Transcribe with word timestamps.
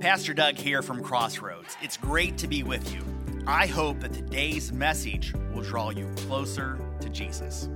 Pastor 0.00 0.32
Doug 0.32 0.54
here 0.54 0.80
from 0.80 1.02
Crossroads. 1.02 1.76
It's 1.82 1.96
great 1.96 2.38
to 2.38 2.46
be 2.46 2.62
with 2.62 2.94
you. 2.94 3.02
I 3.48 3.66
hope 3.66 3.98
that 3.98 4.12
today's 4.12 4.72
message 4.72 5.34
will 5.52 5.62
draw 5.62 5.90
you 5.90 6.08
closer 6.18 6.78
to 7.00 7.08
Jesus. 7.08 7.68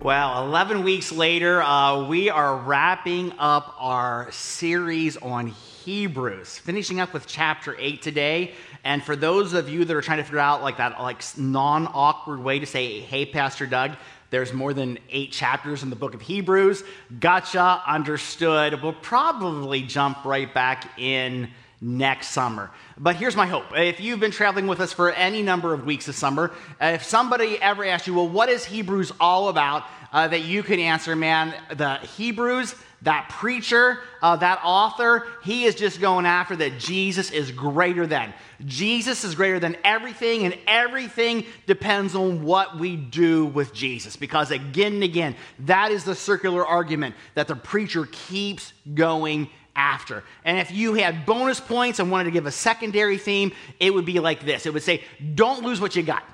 Well, 0.00 0.46
11 0.46 0.84
weeks 0.84 1.12
later, 1.12 1.60
uh, 1.60 2.06
we 2.06 2.30
are 2.30 2.56
wrapping 2.56 3.32
up 3.38 3.74
our 3.78 4.30
series 4.30 5.18
on 5.18 5.48
Hebrews, 5.48 6.58
finishing 6.58 6.98
up 6.98 7.12
with 7.12 7.26
chapter 7.26 7.76
8 7.78 8.00
today. 8.00 8.54
And 8.84 9.02
for 9.02 9.16
those 9.16 9.52
of 9.52 9.68
you 9.68 9.84
that 9.84 9.94
are 9.94 10.00
trying 10.00 10.18
to 10.18 10.24
figure 10.24 10.38
out 10.38 10.62
like 10.62 10.78
that 10.78 11.00
like 11.00 11.22
non-awkward 11.36 12.38
way 12.38 12.60
to 12.60 12.66
say, 12.66 13.00
hey, 13.00 13.26
Pastor 13.26 13.66
Doug, 13.66 13.96
there's 14.30 14.52
more 14.52 14.74
than 14.74 14.98
eight 15.10 15.32
chapters 15.32 15.82
in 15.82 15.90
the 15.90 15.96
book 15.96 16.14
of 16.14 16.20
Hebrews. 16.20 16.82
Gotcha, 17.20 17.82
understood. 17.86 18.82
We'll 18.82 18.92
probably 18.92 19.82
jump 19.82 20.24
right 20.24 20.52
back 20.52 20.98
in 20.98 21.48
next 21.80 22.28
summer. 22.28 22.70
But 22.98 23.16
here's 23.16 23.36
my 23.36 23.46
hope. 23.46 23.64
If 23.74 24.00
you've 24.00 24.20
been 24.20 24.30
traveling 24.30 24.66
with 24.66 24.80
us 24.80 24.92
for 24.92 25.10
any 25.12 25.42
number 25.42 25.74
of 25.74 25.84
weeks 25.84 26.06
this 26.06 26.16
summer, 26.16 26.52
if 26.80 27.04
somebody 27.04 27.60
ever 27.60 27.84
asks 27.84 28.06
you, 28.06 28.14
well, 28.14 28.28
what 28.28 28.48
is 28.48 28.64
Hebrews 28.64 29.12
all 29.20 29.48
about? 29.48 29.84
Uh, 30.12 30.28
that 30.28 30.44
you 30.44 30.62
can 30.62 30.78
answer, 30.80 31.14
man, 31.14 31.54
the 31.74 31.96
Hebrews, 31.96 32.74
that 33.02 33.28
preacher, 33.28 33.98
uh, 34.22 34.36
that 34.36 34.60
author, 34.64 35.26
he 35.44 35.64
is 35.64 35.74
just 35.74 36.00
going 36.00 36.26
after 36.26 36.56
that 36.56 36.78
Jesus 36.78 37.30
is 37.30 37.50
greater 37.50 38.06
than. 38.06 38.32
Jesus 38.64 39.22
is 39.24 39.34
greater 39.34 39.60
than 39.60 39.76
everything, 39.84 40.44
and 40.44 40.56
everything 40.66 41.44
depends 41.66 42.14
on 42.14 42.42
what 42.42 42.78
we 42.78 42.96
do 42.96 43.46
with 43.46 43.74
Jesus. 43.74 44.16
Because 44.16 44.50
again 44.50 44.94
and 44.94 45.02
again, 45.02 45.36
that 45.60 45.92
is 45.92 46.04
the 46.04 46.14
circular 46.14 46.66
argument 46.66 47.14
that 47.34 47.48
the 47.48 47.56
preacher 47.56 48.08
keeps 48.10 48.72
going 48.94 49.50
after. 49.76 50.24
And 50.44 50.58
if 50.58 50.72
you 50.72 50.94
had 50.94 51.26
bonus 51.26 51.60
points 51.60 51.98
and 51.98 52.10
wanted 52.10 52.24
to 52.24 52.30
give 52.30 52.46
a 52.46 52.50
secondary 52.50 53.18
theme, 53.18 53.52
it 53.78 53.92
would 53.92 54.06
be 54.06 54.18
like 54.20 54.44
this 54.44 54.66
it 54.66 54.72
would 54.72 54.82
say, 54.82 55.04
Don't 55.34 55.62
lose 55.62 55.80
what 55.80 55.94
you 55.94 56.02
got. 56.02 56.24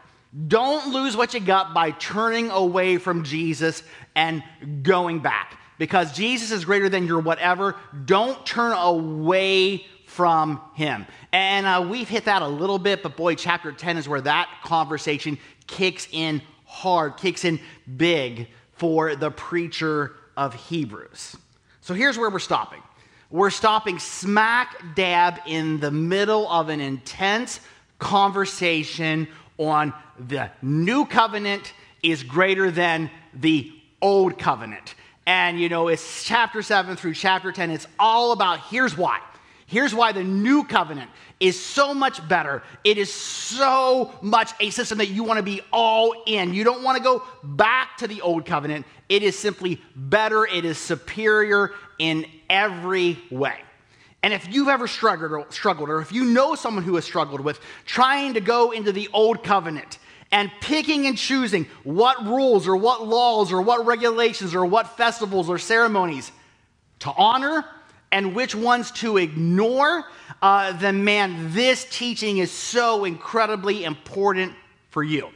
Don't 0.49 0.95
lose 0.95 1.15
what 1.15 1.35
you 1.35 1.41
got 1.41 1.75
by 1.75 1.91
turning 1.91 2.51
away 2.51 2.97
from 2.97 3.25
Jesus 3.25 3.83
and 4.15 4.43
going 4.83 5.19
back. 5.19 5.59
Because 5.83 6.13
Jesus 6.13 6.53
is 6.53 6.65
greater 6.65 6.89
than 6.89 7.09
your 7.09 7.19
whatever. 7.19 7.75
Don't 8.05 8.47
turn 8.47 8.71
away 8.71 9.85
from 10.07 10.61
him. 10.75 11.09
And 11.33 11.67
uh, 11.67 11.85
we've 11.91 12.09
hit 12.09 12.27
that 12.27 12.41
a 12.41 12.47
little 12.47 12.79
bit, 12.79 13.03
but 13.03 13.17
boy, 13.17 13.35
chapter 13.35 13.73
10 13.73 13.97
is 13.97 14.09
where 14.09 14.21
that 14.21 14.49
conversation 14.63 15.39
kicks 15.67 16.07
in 16.13 16.41
hard, 16.67 17.17
kicks 17.17 17.45
in 17.45 17.59
big 17.97 18.47
for 18.75 19.17
the 19.17 19.33
preacher 19.33 20.13
of 20.37 20.55
Hebrews. 20.55 21.37
So 21.81 21.95
here's 21.95 22.17
where 22.17 22.31
we're 22.31 22.39
stopping. 22.39 22.81
We're 23.29 23.51
stopping 23.51 23.99
smack 23.99 24.95
dab 24.95 25.41
in 25.47 25.81
the 25.81 25.91
middle 25.91 26.49
of 26.49 26.69
an 26.69 26.81
intense 26.81 27.59
conversation 27.99 29.27
on 29.59 29.93
the 30.29 30.49
new 30.63 31.07
covenant 31.07 31.75
is 32.05 32.23
greater 32.23 32.71
than 32.71 33.11
the 33.35 33.73
old 34.01 34.39
covenant. 34.39 34.95
And 35.27 35.61
you 35.61 35.69
know, 35.69 35.89
it's 35.89 36.25
chapter 36.25 36.63
7 36.63 36.97
through 36.97 37.15
chapter 37.15 37.53
10. 37.53 37.71
It's 37.71 37.87
all 37.99 38.33
about 38.33 38.61
here's 38.61 38.97
why. 38.97 39.21
Here's 39.67 39.95
why 39.95 40.13
the 40.13 40.23
new 40.23 40.65
covenant 40.65 41.11
is 41.41 41.59
so 41.59 41.95
much 41.95 42.27
better. 42.29 42.63
It 42.85 42.99
is 42.99 43.11
so 43.11 44.13
much 44.21 44.53
a 44.61 44.69
system 44.69 44.99
that 44.99 45.09
you 45.09 45.25
want 45.25 45.39
to 45.39 45.43
be 45.43 45.63
all 45.73 46.15
in. 46.27 46.53
You 46.53 46.63
don't 46.63 46.83
want 46.83 46.99
to 46.99 47.03
go 47.03 47.23
back 47.43 47.97
to 47.99 48.07
the 48.07 48.21
old 48.21 48.45
covenant. 48.45 48.85
It 49.09 49.23
is 49.23 49.39
simply 49.39 49.81
better, 49.97 50.45
it 50.45 50.67
is 50.67 50.77
superior 50.77 51.73
in 51.99 52.27
every 52.51 53.19
way. 53.31 53.61
And 54.23 54.33
if 54.33 54.53
you've 54.53 54.69
ever 54.69 54.87
struggled 54.87 55.33
or, 55.33 55.47
struggled, 55.51 55.89
or 55.89 56.01
if 56.01 56.13
you 56.13 56.27
know 56.27 56.55
someone 56.55 56.85
who 56.85 56.95
has 56.97 57.05
struggled 57.05 57.41
with 57.41 57.59
trying 57.87 58.35
to 58.35 58.41
go 58.41 58.71
into 58.71 58.93
the 58.93 59.09
old 59.13 59.43
covenant 59.43 59.99
and 60.33 60.51
picking 60.61 61.07
and 61.07 61.17
choosing 61.17 61.67
what 61.85 62.25
rules 62.25 62.67
or 62.67 62.75
what 62.75 63.07
laws 63.07 63.53
or 63.53 63.61
what 63.61 63.87
regulations 63.87 64.55
or 64.55 64.65
what 64.65 64.97
festivals 64.97 65.49
or 65.49 65.59
ceremonies 65.59 66.33
to 67.01 67.13
honor 67.17 67.65
and 68.11 68.35
which 68.35 68.55
ones 68.55 68.91
to 68.91 69.19
ignore, 69.19 70.05
uh, 70.41 70.73
then 70.79 71.05
man, 71.05 71.53
this 71.53 71.87
teaching 71.91 72.39
is 72.39 72.51
so 72.51 73.05
incredibly 73.05 73.85
important 73.85 74.53
for 74.91 75.03
you. 75.03 75.29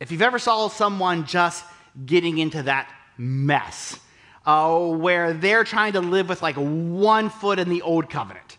If 0.00 0.10
you've 0.10 0.22
ever 0.22 0.38
saw 0.38 0.68
someone 0.68 1.26
just 1.26 1.64
getting 2.04 2.38
into 2.38 2.62
that 2.64 2.90
mess, 3.16 3.98
uh, 4.44 4.78
where 4.78 5.32
they're 5.32 5.64
trying 5.64 5.94
to 5.94 6.00
live 6.00 6.28
with 6.28 6.40
like 6.42 6.56
one 6.56 7.30
foot 7.30 7.58
in 7.58 7.68
the 7.68 7.82
old 7.82 8.08
covenant 8.08 8.58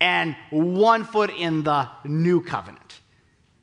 and 0.00 0.36
one 0.50 1.04
foot 1.04 1.30
in 1.30 1.64
the 1.64 1.88
new 2.04 2.40
covenant. 2.42 2.83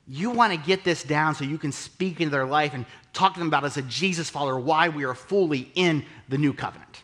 You 0.06 0.30
want 0.30 0.52
to 0.52 0.58
get 0.58 0.84
this 0.84 1.02
down 1.02 1.34
so 1.34 1.44
you 1.44 1.58
can 1.58 1.72
speak 1.72 2.20
into 2.20 2.30
their 2.30 2.46
life 2.46 2.74
and 2.74 2.84
talk 3.12 3.34
to 3.34 3.38
them 3.38 3.48
about 3.48 3.64
as 3.64 3.76
a 3.76 3.82
Jesus 3.82 4.28
follower 4.28 4.58
why 4.58 4.88
we 4.88 5.04
are 5.04 5.14
fully 5.14 5.70
in 5.74 6.04
the 6.28 6.38
new 6.38 6.52
covenant. 6.52 7.02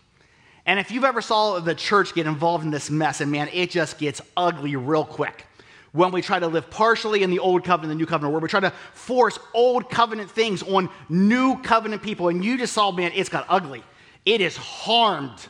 And 0.66 0.78
if 0.78 0.90
you've 0.90 1.04
ever 1.04 1.22
saw 1.22 1.60
the 1.60 1.74
church 1.74 2.14
get 2.14 2.26
involved 2.26 2.64
in 2.64 2.70
this 2.70 2.90
mess, 2.90 3.20
and 3.20 3.32
man, 3.32 3.48
it 3.52 3.70
just 3.70 3.98
gets 3.98 4.20
ugly 4.36 4.76
real 4.76 5.04
quick. 5.04 5.46
When 5.92 6.12
we 6.12 6.20
try 6.20 6.38
to 6.38 6.46
live 6.46 6.68
partially 6.68 7.22
in 7.22 7.30
the 7.30 7.38
old 7.38 7.64
covenant, 7.64 7.90
the 7.90 7.94
new 7.94 8.04
covenant, 8.04 8.32
where 8.32 8.42
we 8.42 8.48
try 8.48 8.60
to 8.60 8.72
force 8.92 9.38
old 9.54 9.88
covenant 9.88 10.30
things 10.30 10.62
on 10.62 10.90
new 11.08 11.56
covenant 11.62 12.02
people, 12.02 12.28
and 12.28 12.44
you 12.44 12.58
just 12.58 12.74
saw, 12.74 12.90
man, 12.90 13.12
it's 13.14 13.30
got 13.30 13.46
ugly. 13.48 13.82
It 14.26 14.42
has 14.42 14.56
harmed 14.56 15.48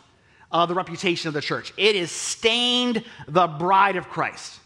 uh, 0.53 0.67
the 0.67 0.75
reputation 0.75 1.27
of 1.27 1.35
the 1.35 1.41
church. 1.41 1.73
It 1.77 1.97
has 1.97 2.13
stained 2.13 3.05
the 3.27 3.49
bride 3.49 3.97
of 3.97 4.09
Christ. 4.09 4.61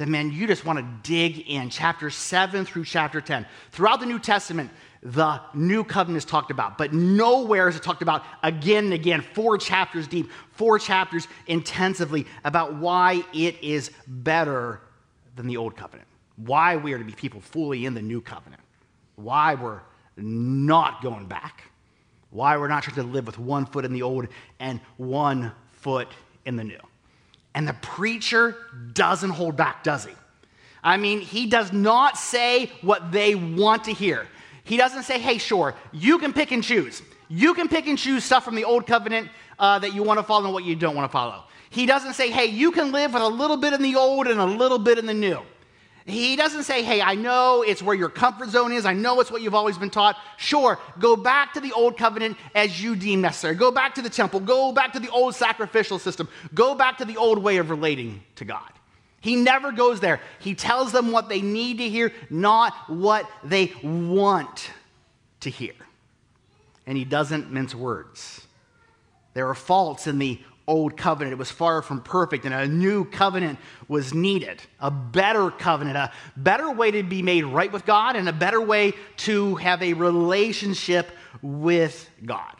Then, 0.00 0.10
man, 0.10 0.32
you 0.32 0.46
just 0.46 0.64
want 0.64 0.78
to 0.78 1.10
dig 1.10 1.40
in. 1.46 1.68
Chapter 1.68 2.08
7 2.08 2.64
through 2.64 2.86
chapter 2.86 3.20
10. 3.20 3.44
Throughout 3.70 4.00
the 4.00 4.06
New 4.06 4.18
Testament, 4.18 4.70
the 5.02 5.42
new 5.52 5.84
covenant 5.84 6.16
is 6.16 6.24
talked 6.24 6.50
about, 6.50 6.78
but 6.78 6.94
nowhere 6.94 7.68
is 7.68 7.76
it 7.76 7.82
talked 7.82 8.00
about 8.00 8.24
again 8.42 8.84
and 8.84 8.94
again, 8.94 9.20
four 9.20 9.58
chapters 9.58 10.08
deep, 10.08 10.30
four 10.52 10.78
chapters 10.78 11.28
intensively 11.48 12.26
about 12.44 12.76
why 12.76 13.22
it 13.34 13.62
is 13.62 13.90
better 14.06 14.80
than 15.36 15.46
the 15.46 15.58
old 15.58 15.76
covenant, 15.76 16.08
why 16.36 16.76
we 16.76 16.94
are 16.94 16.98
to 16.98 17.04
be 17.04 17.12
people 17.12 17.42
fully 17.42 17.84
in 17.84 17.92
the 17.92 18.00
new 18.00 18.22
covenant, 18.22 18.62
why 19.16 19.54
we're 19.54 19.82
not 20.16 21.02
going 21.02 21.26
back 21.26 21.64
why 22.30 22.56
we're 22.56 22.68
not 22.68 22.84
trying 22.84 22.94
to 22.94 23.02
live 23.02 23.26
with 23.26 23.38
one 23.38 23.66
foot 23.66 23.84
in 23.84 23.92
the 23.92 24.02
old 24.02 24.28
and 24.60 24.80
one 24.96 25.52
foot 25.72 26.08
in 26.46 26.56
the 26.56 26.64
new. 26.64 26.78
And 27.54 27.66
the 27.66 27.74
preacher 27.74 28.56
doesn't 28.92 29.30
hold 29.30 29.56
back, 29.56 29.82
does 29.82 30.04
he? 30.04 30.12
I 30.82 30.96
mean, 30.96 31.20
he 31.20 31.46
does 31.46 31.72
not 31.72 32.16
say 32.16 32.70
what 32.80 33.12
they 33.12 33.34
want 33.34 33.84
to 33.84 33.92
hear. 33.92 34.26
He 34.64 34.76
doesn't 34.76 35.02
say, 35.02 35.18
hey, 35.18 35.38
sure, 35.38 35.74
you 35.92 36.18
can 36.18 36.32
pick 36.32 36.52
and 36.52 36.62
choose. 36.62 37.02
You 37.28 37.54
can 37.54 37.68
pick 37.68 37.86
and 37.86 37.98
choose 37.98 38.24
stuff 38.24 38.44
from 38.44 38.54
the 38.54 38.64
old 38.64 38.86
covenant 38.86 39.28
uh, 39.58 39.78
that 39.80 39.94
you 39.94 40.02
want 40.02 40.18
to 40.18 40.22
follow 40.22 40.46
and 40.46 40.54
what 40.54 40.64
you 40.64 40.76
don't 40.76 40.94
want 40.94 41.08
to 41.08 41.12
follow. 41.12 41.44
He 41.70 41.86
doesn't 41.86 42.14
say, 42.14 42.30
hey, 42.30 42.46
you 42.46 42.72
can 42.72 42.92
live 42.92 43.12
with 43.12 43.22
a 43.22 43.28
little 43.28 43.56
bit 43.56 43.72
in 43.72 43.82
the 43.82 43.96
old 43.96 44.26
and 44.26 44.40
a 44.40 44.44
little 44.44 44.78
bit 44.78 44.98
in 44.98 45.06
the 45.06 45.14
new. 45.14 45.40
He 46.06 46.34
doesn't 46.34 46.64
say, 46.64 46.82
hey, 46.82 47.02
I 47.02 47.14
know 47.14 47.62
it's 47.62 47.82
where 47.82 47.94
your 47.94 48.08
comfort 48.08 48.48
zone 48.48 48.72
is. 48.72 48.86
I 48.86 48.94
know 48.94 49.20
it's 49.20 49.30
what 49.30 49.42
you've 49.42 49.54
always 49.54 49.76
been 49.76 49.90
taught. 49.90 50.16
Sure, 50.38 50.78
go 50.98 51.14
back 51.14 51.52
to 51.54 51.60
the 51.60 51.72
old 51.72 51.98
covenant 51.98 52.36
as 52.54 52.82
you 52.82 52.96
deem 52.96 53.20
necessary. 53.20 53.54
Go 53.54 53.70
back 53.70 53.94
to 53.96 54.02
the 54.02 54.10
temple. 54.10 54.40
Go 54.40 54.72
back 54.72 54.94
to 54.94 55.00
the 55.00 55.10
old 55.10 55.34
sacrificial 55.34 55.98
system. 55.98 56.28
Go 56.54 56.74
back 56.74 56.98
to 56.98 57.04
the 57.04 57.16
old 57.16 57.42
way 57.42 57.58
of 57.58 57.70
relating 57.70 58.22
to 58.36 58.44
God. 58.44 58.70
He 59.20 59.36
never 59.36 59.70
goes 59.70 60.00
there. 60.00 60.20
He 60.38 60.54
tells 60.54 60.92
them 60.92 61.12
what 61.12 61.28
they 61.28 61.42
need 61.42 61.78
to 61.78 61.88
hear, 61.88 62.12
not 62.30 62.72
what 62.88 63.30
they 63.44 63.72
want 63.82 64.70
to 65.40 65.50
hear. 65.50 65.74
And 66.86 66.96
he 66.96 67.04
doesn't 67.04 67.52
mince 67.52 67.74
words. 67.74 68.46
There 69.34 69.48
are 69.48 69.54
faults 69.54 70.06
in 70.06 70.18
the 70.18 70.40
old 70.70 70.96
covenant. 70.96 71.32
It 71.32 71.38
was 71.38 71.50
far 71.50 71.82
from 71.82 72.00
perfect, 72.00 72.44
and 72.44 72.54
a 72.54 72.66
new 72.66 73.04
covenant 73.04 73.58
was 73.88 74.14
needed. 74.14 74.62
A 74.78 74.90
better 74.90 75.50
covenant, 75.50 75.96
a 75.96 76.12
better 76.36 76.70
way 76.70 76.92
to 76.92 77.02
be 77.02 77.22
made 77.22 77.44
right 77.44 77.70
with 77.70 77.84
God, 77.84 78.14
and 78.14 78.28
a 78.28 78.32
better 78.32 78.60
way 78.60 78.92
to 79.18 79.56
have 79.56 79.82
a 79.82 79.92
relationship 79.94 81.10
with 81.42 82.08
God. 82.24 82.54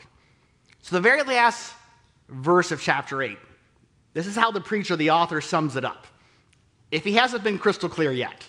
So, 0.82 0.96
the 0.96 1.00
very 1.00 1.22
last 1.22 1.72
verse 2.28 2.72
of 2.72 2.82
chapter 2.82 3.22
8, 3.22 3.38
this 4.12 4.26
is 4.26 4.34
how 4.34 4.50
the 4.50 4.60
preacher, 4.60 4.96
the 4.96 5.10
author, 5.10 5.40
sums 5.40 5.76
it 5.76 5.84
up. 5.84 6.06
If 6.90 7.04
he 7.04 7.14
hasn't 7.14 7.44
been 7.44 7.58
crystal 7.58 7.88
clear 7.88 8.12
yet. 8.12 8.44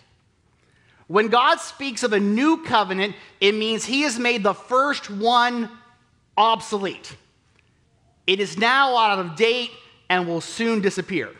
When 1.07 1.27
God 1.27 1.59
speaks 1.59 2.03
of 2.03 2.13
a 2.13 2.19
new 2.19 2.63
covenant, 2.63 3.15
it 3.39 3.53
means 3.53 3.85
he 3.85 4.03
has 4.03 4.17
made 4.17 4.43
the 4.43 4.53
first 4.53 5.09
one 5.09 5.69
obsolete. 6.37 7.15
It 8.31 8.39
is 8.39 8.57
now 8.57 8.95
out 8.95 9.19
of 9.19 9.35
date 9.35 9.71
and 10.09 10.25
will 10.25 10.39
soon 10.39 10.79
disappear. 10.79 11.31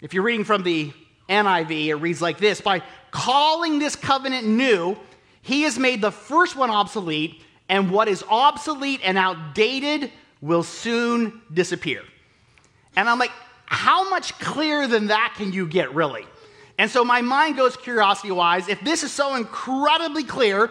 If 0.00 0.14
you're 0.14 0.22
reading 0.22 0.44
from 0.44 0.62
the 0.62 0.92
NIV, 1.28 1.86
it 1.86 1.96
reads 1.96 2.22
like 2.22 2.38
this 2.38 2.60
By 2.60 2.84
calling 3.10 3.80
this 3.80 3.96
covenant 3.96 4.46
new, 4.46 4.96
he 5.42 5.62
has 5.62 5.80
made 5.80 6.00
the 6.00 6.12
first 6.12 6.54
one 6.54 6.70
obsolete, 6.70 7.42
and 7.68 7.90
what 7.90 8.06
is 8.06 8.22
obsolete 8.30 9.00
and 9.02 9.18
outdated 9.18 10.12
will 10.40 10.62
soon 10.62 11.42
disappear. 11.52 12.02
And 12.94 13.08
I'm 13.08 13.18
like, 13.18 13.32
how 13.66 14.08
much 14.10 14.38
clearer 14.38 14.86
than 14.86 15.08
that 15.08 15.34
can 15.36 15.52
you 15.52 15.66
get, 15.66 15.92
really? 15.92 16.24
And 16.78 16.88
so 16.88 17.04
my 17.04 17.20
mind 17.20 17.56
goes 17.56 17.76
curiosity 17.76 18.30
wise 18.30 18.68
if 18.68 18.80
this 18.82 19.02
is 19.02 19.10
so 19.10 19.34
incredibly 19.34 20.22
clear, 20.22 20.70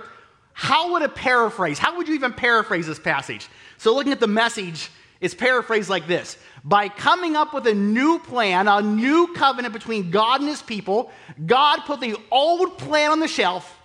how 0.54 0.94
would 0.94 1.02
a 1.02 1.10
paraphrase, 1.10 1.78
how 1.78 1.98
would 1.98 2.08
you 2.08 2.16
even 2.16 2.32
paraphrase 2.32 2.88
this 2.88 3.00
passage? 3.00 3.50
So 3.78 3.94
looking 3.94 4.14
at 4.14 4.22
the 4.22 4.28
message, 4.28 4.90
it's 5.22 5.34
paraphrased 5.34 5.90
like 5.90 6.08
this 6.08 6.38
By 6.64 6.90
coming 6.90 7.36
up 7.36 7.54
with 7.54 7.68
a 7.68 7.74
new 7.74 8.20
plan, 8.20 8.68
a 8.68 8.82
new 8.82 9.34
covenant 9.34 9.74
between 9.74 10.12
God 10.12 10.40
and 10.40 10.50
his 10.50 10.62
people, 10.62 11.12
God 11.46 11.82
put 11.86 12.00
the 12.00 12.16
old 12.32 12.78
plan 12.78 13.12
on 13.12 13.20
the 13.20 13.28
shelf, 13.28 13.78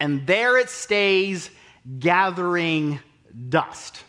and 0.00 0.26
there 0.26 0.58
it 0.58 0.70
stays 0.70 1.50
gathering 1.98 3.00
dust. 3.48 4.02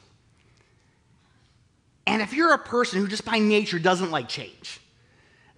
And 2.07 2.23
if 2.23 2.33
you're 2.33 2.53
a 2.53 2.57
person 2.59 2.99
who 2.99 3.07
just 3.07 3.23
by 3.23 3.37
nature 3.37 3.77
doesn't 3.77 4.09
like 4.09 4.27
change, 4.27 4.81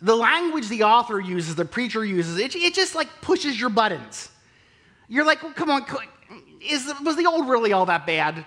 the 0.02 0.16
language 0.16 0.68
the 0.68 0.84
author 0.84 1.20
uses, 1.20 1.56
the 1.56 1.64
preacher 1.64 2.04
uses, 2.04 2.38
it, 2.38 2.56
it 2.56 2.74
just 2.74 2.94
like 2.94 3.08
pushes 3.22 3.60
your 3.60 3.70
buttons. 3.70 4.30
You're 5.08 5.26
like, 5.26 5.44
well, 5.44 5.54
come 5.54 5.70
on, 5.70 5.86
is, 6.60 6.92
was 7.04 7.16
the 7.16 7.26
old 7.26 7.48
really 7.48 7.72
all 7.72 7.86
that 7.86 8.06
bad? 8.06 8.46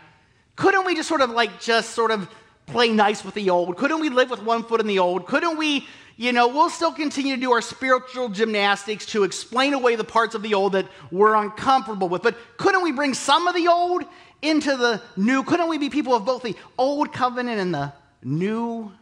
Couldn't 0.57 0.85
we 0.87 0.95
just 0.95 1.09
sort 1.09 1.21
of 1.21 1.31
like 1.31 1.61
just 1.61 1.91
sort 1.91 2.11
of 2.11 2.29
play 2.67 2.89
nice 2.89 3.25
with 3.25 3.35
the 3.35 3.51
old? 3.51 3.77
Couldn't 3.77 4.01
we 4.01 4.09
live 4.09 4.31
with 4.31 4.43
one 4.43 4.65
foot 4.65 4.81
in 4.81 4.87
the 4.87 4.99
old? 4.99 5.27
Couldn't 5.27 5.57
we, 5.57 5.87
you 6.17 6.33
know, 6.33 6.49
we'll 6.49 6.71
still 6.71 6.93
continue 6.93 7.35
to 7.35 7.41
do 7.41 7.53
our 7.53 7.61
spiritual 7.61 8.29
gymnastics 8.29 9.07
to 9.07 9.25
explain 9.25 9.75
away 9.75 9.97
the 9.97 10.05
parts 10.05 10.35
of 10.35 10.43
the 10.43 10.55
old 10.55 10.73
that 10.73 10.87
we're 11.11 11.35
uncomfortable 11.35 12.09
with. 12.09 12.23
But 12.23 12.37
couldn't 12.57 12.83
we 12.83 12.93
bring 12.93 13.15
some 13.15 13.49
of 13.49 13.55
the 13.55 13.69
old 13.69 14.05
into 14.43 14.77
the 14.77 15.03
new? 15.17 15.43
Couldn't 15.43 15.69
we 15.69 15.79
be 15.79 15.91
people 15.91 16.15
of 16.15 16.25
both 16.25 16.43
the 16.43 16.57
old 16.79 17.13
covenant 17.13 17.61
and 17.61 17.75
the 17.75 17.93
new 18.23 18.93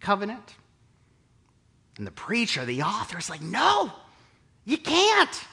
covenant? 0.00 0.54
And 1.98 2.06
the 2.06 2.12
preacher, 2.12 2.64
the 2.64 2.82
author, 2.82 3.18
is 3.18 3.28
like, 3.28 3.42
no, 3.42 3.92
you 4.64 4.78
can't. 4.78 5.44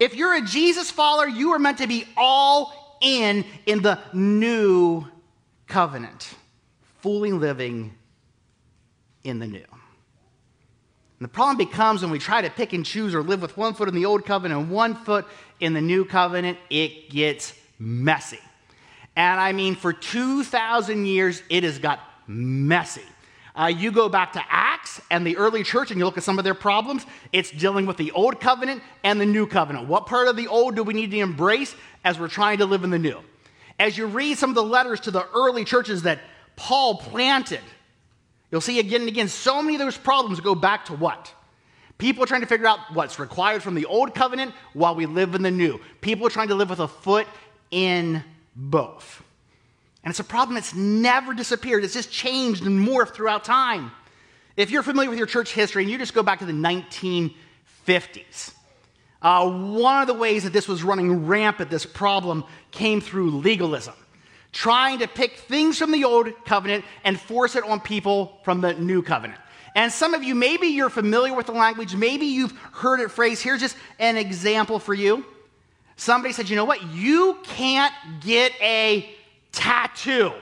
If 0.00 0.16
you're 0.16 0.34
a 0.34 0.40
Jesus 0.40 0.90
follower, 0.90 1.28
you 1.28 1.52
are 1.52 1.58
meant 1.60 1.78
to 1.78 1.86
be 1.86 2.04
all 2.16 2.81
in 3.02 3.44
in 3.66 3.82
the 3.82 3.98
new 4.14 5.04
covenant, 5.66 6.34
fully 7.00 7.32
living 7.32 7.92
in 9.24 9.38
the 9.38 9.46
new. 9.46 9.58
And 9.58 11.28
the 11.28 11.32
problem 11.32 11.56
becomes 11.56 12.02
when 12.02 12.10
we 12.10 12.18
try 12.18 12.42
to 12.42 12.50
pick 12.50 12.72
and 12.72 12.84
choose 12.84 13.14
or 13.14 13.22
live 13.22 13.42
with 13.42 13.56
one 13.56 13.74
foot 13.74 13.88
in 13.88 13.94
the 13.94 14.06
old 14.06 14.24
covenant 14.24 14.60
and 14.60 14.70
one 14.70 14.94
foot 14.94 15.26
in 15.60 15.72
the 15.72 15.80
new 15.80 16.04
covenant, 16.04 16.58
it 16.68 17.10
gets 17.10 17.54
messy. 17.78 18.40
And 19.14 19.40
I 19.40 19.52
mean, 19.52 19.76
for 19.76 19.92
2,000 19.92 21.06
years, 21.06 21.42
it 21.48 21.64
has 21.64 21.78
got 21.78 22.00
messy. 22.26 23.02
Uh, 23.54 23.66
you 23.66 23.92
go 23.92 24.08
back 24.08 24.32
to 24.32 24.42
Acts 24.48 25.00
and 25.10 25.26
the 25.26 25.36
early 25.36 25.62
church 25.62 25.90
and 25.90 25.98
you 25.98 26.04
look 26.04 26.16
at 26.16 26.22
some 26.22 26.38
of 26.38 26.44
their 26.44 26.54
problems, 26.54 27.04
it's 27.32 27.50
dealing 27.50 27.84
with 27.84 27.98
the 27.98 28.10
old 28.12 28.40
covenant 28.40 28.82
and 29.04 29.20
the 29.20 29.26
new 29.26 29.46
covenant. 29.46 29.88
What 29.88 30.06
part 30.06 30.28
of 30.28 30.36
the 30.36 30.48
old 30.48 30.74
do 30.74 30.82
we 30.82 30.94
need 30.94 31.10
to 31.10 31.18
embrace 31.18 31.74
as 32.04 32.18
we're 32.18 32.28
trying 32.28 32.58
to 32.58 32.66
live 32.66 32.82
in 32.82 32.90
the 32.90 32.98
new? 32.98 33.20
As 33.78 33.98
you 33.98 34.06
read 34.06 34.38
some 34.38 34.50
of 34.50 34.54
the 34.54 34.62
letters 34.62 35.00
to 35.00 35.10
the 35.10 35.26
early 35.34 35.64
churches 35.64 36.02
that 36.02 36.20
Paul 36.56 36.96
planted, 36.96 37.60
you'll 38.50 38.60
see 38.60 38.78
again 38.78 39.02
and 39.02 39.08
again 39.08 39.28
so 39.28 39.60
many 39.60 39.74
of 39.74 39.80
those 39.80 39.98
problems 39.98 40.40
go 40.40 40.54
back 40.54 40.86
to 40.86 40.94
what? 40.94 41.32
People 41.98 42.24
trying 42.26 42.40
to 42.40 42.46
figure 42.46 42.66
out 42.66 42.78
what's 42.94 43.18
required 43.18 43.62
from 43.62 43.74
the 43.74 43.84
old 43.84 44.14
covenant 44.14 44.54
while 44.72 44.94
we 44.94 45.06
live 45.06 45.34
in 45.34 45.42
the 45.42 45.50
new. 45.50 45.78
People 46.00 46.28
trying 46.30 46.48
to 46.48 46.54
live 46.54 46.70
with 46.70 46.80
a 46.80 46.88
foot 46.88 47.26
in 47.70 48.24
both. 48.56 49.22
And 50.04 50.10
it's 50.10 50.20
a 50.20 50.24
problem 50.24 50.54
that's 50.54 50.74
never 50.74 51.34
disappeared, 51.34 51.84
it's 51.84 51.94
just 51.94 52.10
changed 52.10 52.66
and 52.66 52.86
morphed 52.86 53.14
throughout 53.14 53.44
time. 53.44 53.92
If 54.56 54.70
you're 54.70 54.82
familiar 54.82 55.08
with 55.08 55.18
your 55.18 55.26
church 55.26 55.52
history 55.52 55.82
and 55.82 55.90
you 55.90 55.98
just 55.98 56.14
go 56.14 56.22
back 56.22 56.40
to 56.40 56.44
the 56.44 56.52
1950s, 56.52 58.52
uh, 59.22 59.48
one 59.48 60.02
of 60.02 60.08
the 60.08 60.14
ways 60.14 60.44
that 60.44 60.52
this 60.52 60.66
was 60.66 60.82
running 60.82 61.26
rampant, 61.26 61.70
this 61.70 61.86
problem, 61.86 62.44
came 62.72 63.00
through 63.00 63.30
legalism. 63.30 63.94
Trying 64.50 64.98
to 64.98 65.08
pick 65.08 65.36
things 65.36 65.78
from 65.78 65.92
the 65.92 66.04
old 66.04 66.28
covenant 66.44 66.84
and 67.04 67.18
force 67.18 67.56
it 67.56 67.64
on 67.64 67.80
people 67.80 68.38
from 68.44 68.60
the 68.60 68.74
new 68.74 69.00
covenant. 69.00 69.40
And 69.74 69.90
some 69.90 70.12
of 70.12 70.22
you, 70.22 70.34
maybe 70.34 70.66
you're 70.66 70.90
familiar 70.90 71.34
with 71.34 71.46
the 71.46 71.52
language, 71.52 71.94
maybe 71.94 72.26
you've 72.26 72.52
heard 72.72 73.00
it 73.00 73.10
phrased. 73.10 73.42
Here's 73.42 73.60
just 73.60 73.76
an 73.98 74.18
example 74.18 74.78
for 74.78 74.92
you. 74.92 75.24
Somebody 75.96 76.34
said, 76.34 76.50
you 76.50 76.56
know 76.56 76.64
what? 76.64 76.82
You 76.92 77.38
can't 77.44 77.94
get 78.20 78.52
a 78.60 79.14
tattoo. 79.52 80.32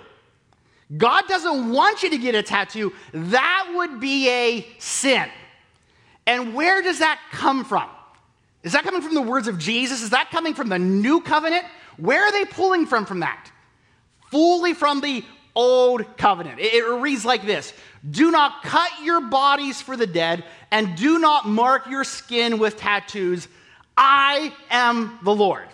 God 0.97 1.29
doesn't 1.29 1.73
want 1.73 2.03
you 2.03 2.11
to 2.11 2.19
get 2.19 2.35
a 2.35 2.43
tattoo. 2.43 2.93
That 3.13 3.73
would 3.75 4.01
be 4.01 4.29
a 4.29 4.67
sin. 4.79 5.29
And 6.27 6.55
where 6.55 6.83
does 6.83 6.99
that 6.99 7.21
come 7.31 7.65
from? 7.65 7.89
Is 8.63 8.73
that 8.73 8.85
coming 8.85 9.01
from 9.01 9.15
the 9.15 9.23
words 9.23 9.49
of 9.49 9.59
Jesus? 9.59 10.03
Is 10.03 10.11
that 10.11 10.31
coming 10.31 10.55
from 10.55 10.69
the 10.69 10.79
new 10.79 11.21
covenant? 11.21 11.65
Where 11.97 12.23
are 12.23 12.33
they 12.33 12.45
pulling 12.45 12.87
from 12.87 13.07
from 13.07 13.21
that? 13.21 13.51
Fully 14.31 14.75
from 14.75 15.01
the 15.01 15.25
old 15.55 16.17
covenant. 16.17 16.61
It, 16.61 16.75
it 16.75 17.01
reads 17.01 17.25
like 17.25 17.45
this 17.45 17.73
Do 18.09 18.31
not 18.31 18.63
cut 18.63 18.91
your 19.03 19.21
bodies 19.21 19.81
for 19.81 19.97
the 19.97 20.07
dead, 20.07 20.45
and 20.71 20.97
do 20.97 21.19
not 21.19 21.47
mark 21.49 21.87
your 21.89 22.05
skin 22.05 22.59
with 22.59 22.77
tattoos. 22.77 23.49
I 23.97 24.53
am 24.71 25.19
the 25.23 25.35
Lord. 25.35 25.69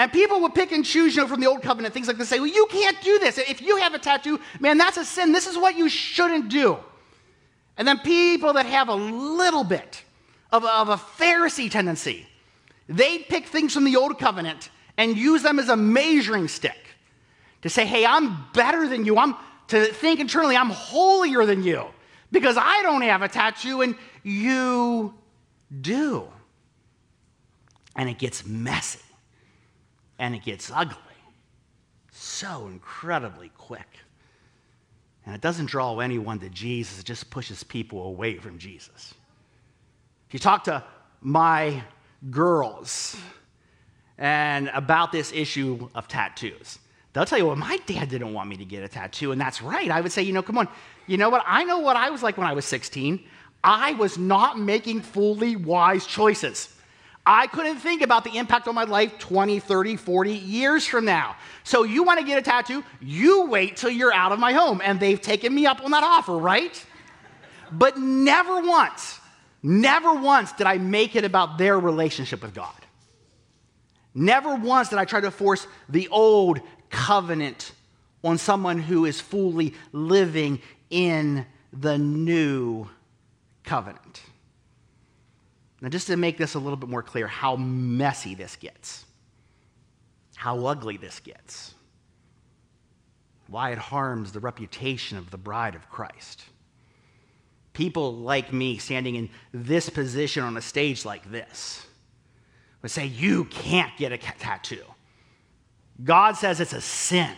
And 0.00 0.10
people 0.10 0.40
would 0.40 0.54
pick 0.54 0.72
and 0.72 0.82
choose, 0.82 1.14
you 1.14 1.20
know, 1.20 1.28
from 1.28 1.40
the 1.40 1.46
old 1.46 1.60
covenant, 1.60 1.92
things 1.92 2.08
like 2.08 2.16
this, 2.16 2.30
say, 2.30 2.40
well, 2.40 2.48
you 2.48 2.66
can't 2.70 2.98
do 3.02 3.18
this. 3.18 3.36
If 3.36 3.60
you 3.60 3.76
have 3.76 3.92
a 3.92 3.98
tattoo, 3.98 4.40
man, 4.58 4.78
that's 4.78 4.96
a 4.96 5.04
sin. 5.04 5.32
This 5.32 5.46
is 5.46 5.58
what 5.58 5.76
you 5.76 5.90
shouldn't 5.90 6.48
do. 6.48 6.78
And 7.76 7.86
then 7.86 7.98
people 7.98 8.54
that 8.54 8.64
have 8.64 8.88
a 8.88 8.94
little 8.94 9.62
bit 9.62 10.02
of, 10.52 10.64
of 10.64 10.88
a 10.88 10.96
Pharisee 10.96 11.70
tendency, 11.70 12.26
they 12.88 13.18
pick 13.18 13.44
things 13.44 13.74
from 13.74 13.84
the 13.84 13.96
old 13.96 14.18
covenant 14.18 14.70
and 14.96 15.18
use 15.18 15.42
them 15.42 15.58
as 15.58 15.68
a 15.68 15.76
measuring 15.76 16.48
stick 16.48 16.78
to 17.60 17.68
say, 17.68 17.84
hey, 17.84 18.06
I'm 18.06 18.46
better 18.54 18.88
than 18.88 19.04
you. 19.04 19.18
I'm 19.18 19.36
to 19.68 19.84
think 19.84 20.18
internally, 20.18 20.56
I'm 20.56 20.70
holier 20.70 21.44
than 21.44 21.62
you 21.62 21.84
because 22.32 22.56
I 22.56 22.80
don't 22.80 23.02
have 23.02 23.20
a 23.20 23.28
tattoo 23.28 23.82
and 23.82 23.94
you 24.22 25.12
do. 25.78 26.26
And 27.94 28.08
it 28.08 28.18
gets 28.18 28.46
messy 28.46 29.00
and 30.20 30.34
it 30.34 30.44
gets 30.44 30.70
ugly 30.72 30.96
so 32.12 32.66
incredibly 32.66 33.48
quick. 33.56 33.88
And 35.24 35.34
it 35.34 35.40
doesn't 35.40 35.66
draw 35.66 35.98
anyone 35.98 36.38
to 36.40 36.50
Jesus, 36.50 37.00
it 37.00 37.06
just 37.06 37.30
pushes 37.30 37.64
people 37.64 38.04
away 38.04 38.36
from 38.36 38.58
Jesus. 38.58 39.14
If 40.28 40.34
you 40.34 40.38
talk 40.38 40.64
to 40.64 40.84
my 41.20 41.82
girls 42.30 43.16
and 44.18 44.68
about 44.74 45.10
this 45.10 45.32
issue 45.32 45.88
of 45.94 46.06
tattoos, 46.06 46.78
they'll 47.12 47.24
tell 47.24 47.38
you, 47.38 47.46
well, 47.46 47.56
my 47.56 47.78
dad 47.86 48.10
didn't 48.10 48.34
want 48.34 48.48
me 48.48 48.56
to 48.58 48.64
get 48.64 48.82
a 48.82 48.88
tattoo, 48.88 49.32
and 49.32 49.40
that's 49.40 49.62
right. 49.62 49.90
I 49.90 50.00
would 50.00 50.12
say, 50.12 50.22
you 50.22 50.32
know, 50.32 50.42
come 50.42 50.58
on, 50.58 50.68
you 51.06 51.16
know 51.16 51.30
what? 51.30 51.42
I 51.46 51.64
know 51.64 51.78
what 51.78 51.96
I 51.96 52.10
was 52.10 52.22
like 52.22 52.36
when 52.36 52.46
I 52.46 52.52
was 52.52 52.66
16. 52.66 53.24
I 53.64 53.92
was 53.94 54.18
not 54.18 54.58
making 54.58 55.00
fully 55.00 55.56
wise 55.56 56.06
choices. 56.06 56.74
I 57.26 57.46
couldn't 57.48 57.76
think 57.76 58.02
about 58.02 58.24
the 58.24 58.36
impact 58.38 58.66
on 58.66 58.74
my 58.74 58.84
life 58.84 59.18
20, 59.18 59.60
30, 59.60 59.96
40 59.96 60.32
years 60.32 60.86
from 60.86 61.04
now. 61.04 61.36
So 61.64 61.84
you 61.84 62.02
want 62.02 62.18
to 62.18 62.24
get 62.24 62.38
a 62.38 62.42
tattoo? 62.42 62.82
You 63.00 63.46
wait 63.46 63.76
till 63.76 63.90
you're 63.90 64.12
out 64.12 64.32
of 64.32 64.38
my 64.38 64.52
home. 64.52 64.80
And 64.82 64.98
they've 64.98 65.20
taken 65.20 65.54
me 65.54 65.66
up 65.66 65.84
on 65.84 65.90
that 65.90 66.02
offer, 66.02 66.36
right? 66.36 66.84
But 67.70 67.98
never 67.98 68.60
once, 68.62 69.20
never 69.62 70.14
once 70.14 70.52
did 70.52 70.66
I 70.66 70.78
make 70.78 71.14
it 71.14 71.24
about 71.24 71.58
their 71.58 71.78
relationship 71.78 72.42
with 72.42 72.54
God. 72.54 72.74
Never 74.14 74.56
once 74.56 74.88
did 74.88 74.98
I 74.98 75.04
try 75.04 75.20
to 75.20 75.30
force 75.30 75.66
the 75.88 76.08
old 76.08 76.60
covenant 76.88 77.72
on 78.24 78.38
someone 78.38 78.78
who 78.78 79.04
is 79.04 79.20
fully 79.20 79.74
living 79.92 80.60
in 80.90 81.46
the 81.72 81.96
new 81.96 82.88
covenant. 83.62 84.22
Now, 85.80 85.88
just 85.88 86.08
to 86.08 86.16
make 86.16 86.36
this 86.36 86.54
a 86.54 86.58
little 86.58 86.76
bit 86.76 86.90
more 86.90 87.02
clear, 87.02 87.26
how 87.26 87.56
messy 87.56 88.34
this 88.34 88.56
gets, 88.56 89.06
how 90.36 90.66
ugly 90.66 90.96
this 90.96 91.20
gets, 91.20 91.74
why 93.48 93.70
it 93.70 93.78
harms 93.78 94.32
the 94.32 94.40
reputation 94.40 95.16
of 95.16 95.30
the 95.30 95.38
bride 95.38 95.74
of 95.74 95.88
Christ. 95.88 96.44
People 97.72 98.14
like 98.14 98.52
me 98.52 98.78
standing 98.78 99.16
in 99.16 99.30
this 99.52 99.88
position 99.88 100.42
on 100.42 100.56
a 100.56 100.60
stage 100.60 101.04
like 101.04 101.30
this 101.30 101.86
would 102.82 102.90
say, 102.90 103.06
You 103.06 103.44
can't 103.44 103.96
get 103.96 104.12
a 104.12 104.18
tattoo. 104.18 104.84
God 106.02 106.36
says 106.36 106.60
it's 106.60 106.72
a 106.72 106.80
sin. 106.80 107.34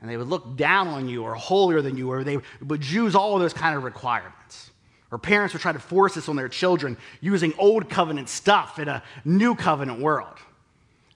And 0.00 0.10
they 0.10 0.16
would 0.16 0.28
look 0.28 0.56
down 0.56 0.88
on 0.88 1.08
you 1.08 1.22
or 1.22 1.34
holier 1.34 1.80
than 1.80 1.96
you, 1.96 2.10
or 2.10 2.24
they 2.24 2.38
would 2.60 2.84
use 2.84 3.14
all 3.14 3.34
of 3.34 3.40
those 3.40 3.54
kind 3.54 3.76
of 3.76 3.84
requirements. 3.84 4.70
Or 5.14 5.18
parents 5.18 5.54
would 5.54 5.62
try 5.62 5.70
to 5.70 5.78
force 5.78 6.16
this 6.16 6.28
on 6.28 6.34
their 6.34 6.48
children 6.48 6.96
using 7.20 7.54
old 7.56 7.88
covenant 7.88 8.28
stuff 8.28 8.80
in 8.80 8.88
a 8.88 9.00
new 9.24 9.54
covenant 9.54 10.00
world. 10.00 10.34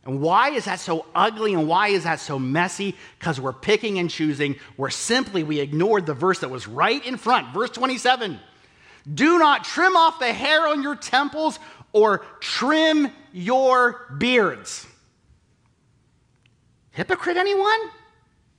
And 0.05 0.21
why 0.21 0.51
is 0.51 0.67
that 0.67 0.79
so 0.79 1.05
ugly 1.17 1.53
and 1.53 1.67
why 1.67 1.89
is 1.89 2.05
that 2.05 2.21
so 2.21 2.39
messy? 2.39 2.95
Because 3.19 3.41
we're 3.41 3.53
picking 3.53 3.99
and 3.99 4.09
choosing. 4.09 4.55
We're 4.77 4.91
simply, 4.91 5.43
we 5.43 5.59
ignored 5.59 6.07
the 6.07 6.15
verse 6.15 6.39
that 6.39 6.49
was 6.49 6.69
right 6.69 7.05
in 7.05 7.17
front, 7.17 7.53
verse 7.53 7.71
27. 7.71 8.39
Do 9.13 9.37
not 9.41 9.65
trim 9.65 9.97
off 9.97 10.21
the 10.21 10.33
hair 10.33 10.69
on 10.69 10.81
your 10.81 10.95
temples 10.95 11.59
or 11.93 12.19
trim 12.39 13.11
your 13.33 14.15
beards. 14.17 14.87
Hypocrite, 16.93 17.37
anyone? 17.37 17.81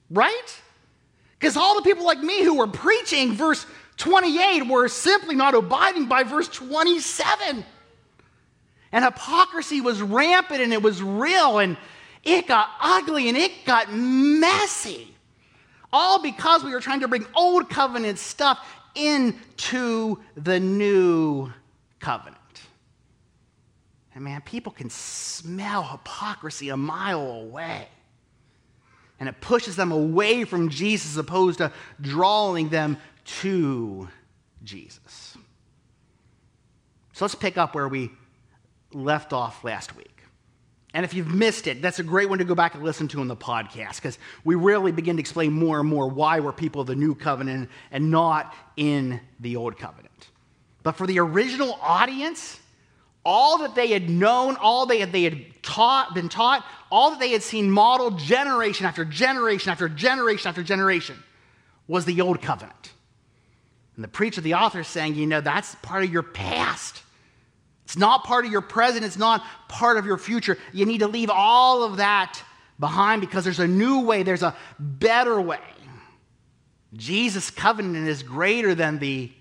Right? 0.09 0.61
Because 1.39 1.55
all 1.55 1.75
the 1.75 1.83
people 1.83 2.03
like 2.03 2.19
me 2.19 2.43
who 2.43 2.57
were 2.57 2.67
preaching 2.67 3.31
verse 3.31 3.65
28 3.99 4.67
were 4.67 4.87
simply 4.87 5.35
not 5.35 5.53
abiding 5.53 6.07
by 6.07 6.23
verse 6.23 6.47
27. 6.47 7.63
And 8.91 9.05
hypocrisy 9.05 9.81
was 9.81 10.01
rampant 10.01 10.61
and 10.61 10.73
it 10.73 10.81
was 10.81 11.03
real 11.03 11.59
and 11.59 11.77
it 12.23 12.47
got 12.47 12.69
ugly 12.81 13.29
and 13.29 13.37
it 13.37 13.51
got 13.65 13.93
messy. 13.93 15.13
All 15.91 16.21
because 16.21 16.63
we 16.63 16.71
were 16.71 16.79
trying 16.79 17.01
to 17.01 17.07
bring 17.07 17.25
old 17.35 17.69
covenant 17.69 18.19
stuff 18.19 18.65
into 18.95 20.19
the 20.35 20.59
new 20.59 21.51
covenant. 21.99 22.37
And 24.15 24.23
man, 24.23 24.41
people 24.41 24.71
can 24.71 24.89
smell 24.89 25.83
hypocrisy 25.83 26.69
a 26.69 26.77
mile 26.77 27.21
away. 27.21 27.87
And 29.19 29.27
it 29.27 29.41
pushes 29.41 29.75
them 29.75 29.91
away 29.91 30.45
from 30.45 30.69
Jesus 30.69 31.17
opposed 31.17 31.57
to 31.57 31.73
drawing 31.99 32.69
them 32.69 32.97
to 33.37 34.07
Jesus. 34.63 35.37
So 37.13 37.25
let's 37.25 37.35
pick 37.35 37.57
up 37.57 37.75
where 37.75 37.87
we 37.87 38.11
left 38.93 39.33
off 39.33 39.63
last 39.63 39.95
week. 39.95 40.23
And 40.93 41.05
if 41.05 41.13
you've 41.13 41.33
missed 41.33 41.67
it, 41.67 41.81
that's 41.81 41.99
a 41.99 42.03
great 42.03 42.29
one 42.29 42.39
to 42.39 42.45
go 42.45 42.55
back 42.55 42.73
and 42.73 42.83
listen 42.83 43.07
to 43.09 43.21
in 43.21 43.27
the 43.27 43.35
podcast 43.35 43.97
because 43.97 44.17
we 44.43 44.55
really 44.55 44.91
begin 44.91 45.17
to 45.17 45.19
explain 45.19 45.53
more 45.53 45.79
and 45.79 45.87
more 45.87 46.07
why 46.07 46.39
we're 46.39 46.51
people 46.51 46.81
of 46.81 46.87
the 46.87 46.95
new 46.95 47.13
covenant 47.13 47.69
and 47.91 48.09
not 48.09 48.55
in 48.75 49.19
the 49.39 49.55
old 49.55 49.77
covenant. 49.77 50.29
But 50.81 50.93
for 50.93 51.05
the 51.05 51.19
original 51.19 51.77
audience, 51.81 52.59
all 53.23 53.59
that 53.59 53.75
they 53.75 53.89
had 53.89 54.09
known, 54.09 54.55
all 54.55 54.87
they 54.87 54.99
had, 54.99 55.11
they 55.11 55.23
had 55.23 55.61
taught, 55.61 56.15
been 56.15 56.29
taught, 56.29 56.65
all 56.91 57.11
that 57.11 57.19
they 57.19 57.31
had 57.31 57.43
seen 57.43 57.69
modeled 57.69 58.17
generation 58.17 58.87
after 58.87 59.05
generation 59.05 59.71
after 59.71 59.87
generation 59.87 60.49
after 60.49 60.63
generation 60.63 61.21
was 61.87 62.05
the 62.05 62.21
old 62.21 62.41
covenant. 62.41 62.93
And 63.99 64.03
the 64.05 64.07
preacher, 64.07 64.39
the 64.39 64.53
author, 64.53 64.79
is 64.79 64.87
saying, 64.87 65.15
you 65.15 65.27
know, 65.27 65.41
that's 65.41 65.75
part 65.81 66.05
of 66.05 66.09
your 66.09 66.23
past. 66.23 67.01
It's 67.83 67.97
not 67.97 68.23
part 68.23 68.45
of 68.45 68.51
your 68.51 68.61
present, 68.61 69.03
it's 69.03 69.17
not 69.17 69.43
part 69.67 69.97
of 69.97 70.05
your 70.05 70.17
future. 70.17 70.57
You 70.71 70.85
need 70.85 70.99
to 70.99 71.07
leave 71.07 71.29
all 71.29 71.83
of 71.83 71.97
that 71.97 72.41
behind 72.79 73.19
because 73.19 73.43
there's 73.43 73.59
a 73.59 73.67
new 73.67 73.99
way, 74.05 74.23
there's 74.23 74.41
a 74.41 74.55
better 74.79 75.41
way. 75.41 75.59
Jesus' 76.93 77.51
covenant 77.51 78.07
is 78.07 78.23
greater 78.23 78.73
than 78.73 78.99
the 78.99 79.33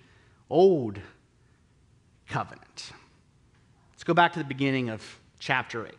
old 0.51 0.99
covenant. 2.29 2.91
Let's 3.93 4.03
go 4.03 4.13
back 4.13 4.33
to 4.33 4.41
the 4.41 4.45
beginning 4.45 4.89
of 4.89 5.21
chapter 5.39 5.87
8. 5.87 5.95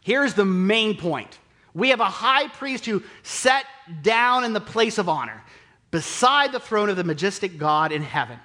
Here's 0.00 0.34
the 0.34 0.44
main 0.44 0.96
point 0.96 1.38
we 1.72 1.90
have 1.90 2.00
a 2.00 2.06
high 2.06 2.48
priest 2.48 2.84
who 2.84 3.04
sat 3.22 3.64
down 4.02 4.42
in 4.42 4.54
the 4.54 4.60
place 4.60 4.98
of 4.98 5.08
honor 5.08 5.44
beside 5.90 6.52
the 6.52 6.60
throne 6.60 6.88
of 6.88 6.96
the 6.96 7.04
majestic 7.04 7.58
God 7.58 7.92
in 7.92 8.02
heaven. 8.02 8.38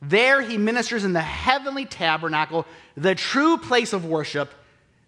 There 0.00 0.42
he 0.42 0.58
ministers 0.58 1.04
in 1.04 1.12
the 1.12 1.20
heavenly 1.20 1.84
tabernacle, 1.84 2.66
the 2.96 3.14
true 3.14 3.56
place 3.56 3.92
of 3.92 4.04
worship 4.04 4.50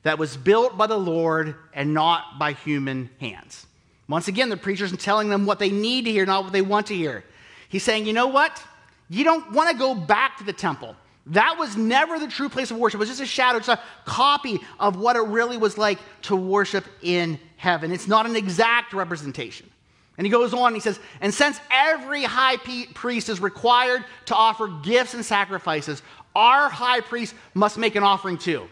that 0.04 0.18
was 0.18 0.36
built 0.36 0.76
by 0.78 0.86
the 0.86 0.98
Lord 0.98 1.56
and 1.72 1.92
not 1.94 2.38
by 2.38 2.52
human 2.52 3.10
hands. 3.20 3.66
Once 4.08 4.28
again, 4.28 4.50
the 4.50 4.56
preacher's 4.56 4.94
telling 4.96 5.30
them 5.30 5.46
what 5.46 5.58
they 5.58 5.70
need 5.70 6.04
to 6.04 6.12
hear, 6.12 6.26
not 6.26 6.44
what 6.44 6.52
they 6.52 6.62
want 6.62 6.86
to 6.88 6.94
hear. 6.94 7.24
He's 7.68 7.82
saying, 7.82 8.06
you 8.06 8.12
know 8.12 8.28
what? 8.28 8.62
You 9.08 9.24
don't 9.24 9.52
want 9.52 9.70
to 9.70 9.76
go 9.76 9.94
back 9.94 10.38
to 10.38 10.44
the 10.44 10.52
temple. 10.52 10.94
That 11.28 11.56
was 11.58 11.76
never 11.76 12.18
the 12.18 12.28
true 12.28 12.50
place 12.50 12.70
of 12.70 12.76
worship. 12.76 12.98
It 12.98 13.00
was 13.00 13.08
just 13.08 13.22
a 13.22 13.26
shadow, 13.26 13.58
just 13.58 13.70
a 13.70 13.80
copy 14.04 14.60
of 14.78 14.96
what 14.96 15.16
it 15.16 15.22
really 15.22 15.56
was 15.56 15.78
like 15.78 15.98
to 16.22 16.36
worship 16.36 16.84
in 17.02 17.40
heaven. 17.56 17.90
It's 17.92 18.06
not 18.06 18.26
an 18.26 18.36
exact 18.36 18.92
representation. 18.92 19.70
And 20.16 20.26
he 20.26 20.30
goes 20.30 20.54
on, 20.54 20.74
he 20.74 20.80
says, 20.80 21.00
And 21.20 21.34
since 21.34 21.58
every 21.70 22.22
high 22.22 22.56
priest 22.94 23.28
is 23.28 23.40
required 23.40 24.04
to 24.26 24.34
offer 24.34 24.68
gifts 24.68 25.14
and 25.14 25.24
sacrifices, 25.24 26.02
our 26.36 26.68
high 26.68 27.00
priest 27.00 27.34
must 27.52 27.78
make 27.78 27.96
an 27.96 28.02
offering 28.02 28.38
too. 28.38 28.68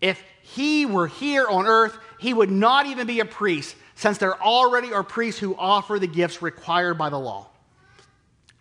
If 0.00 0.22
he 0.42 0.86
were 0.86 1.08
here 1.08 1.46
on 1.46 1.66
earth, 1.66 1.98
he 2.18 2.32
would 2.32 2.50
not 2.50 2.86
even 2.86 3.06
be 3.06 3.20
a 3.20 3.24
priest, 3.24 3.76
since 3.94 4.18
there 4.18 4.40
already 4.42 4.92
are 4.92 5.02
priests 5.02 5.40
who 5.40 5.56
offer 5.56 5.98
the 5.98 6.06
gifts 6.06 6.40
required 6.40 6.94
by 6.94 7.10
the 7.10 7.18
law. 7.18 7.48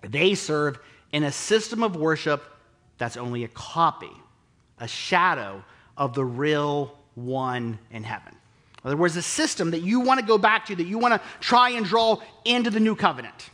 They 0.01 0.35
serve 0.35 0.79
in 1.11 1.23
a 1.23 1.31
system 1.31 1.83
of 1.83 1.95
worship 1.95 2.43
that's 2.97 3.17
only 3.17 3.43
a 3.43 3.47
copy, 3.49 4.11
a 4.79 4.87
shadow 4.87 5.63
of 5.97 6.13
the 6.13 6.25
real 6.25 6.97
one 7.15 7.79
in 7.91 8.03
heaven. 8.03 8.35
There 8.83 8.95
words, 8.95 9.15
a 9.17 9.21
system 9.21 9.71
that 9.71 9.81
you 9.81 10.00
want 10.00 10.19
to 10.19 10.25
go 10.25 10.38
back 10.38 10.67
to, 10.67 10.75
that 10.75 10.88
you 10.88 10.98
want 10.98 11.13
to 11.13 11.21
try 11.39 11.71
and 11.71 11.86
draw 11.86 12.21
into 12.45 12.69
the 12.69 12.79
new 12.79 12.95
covenant. 12.95 13.50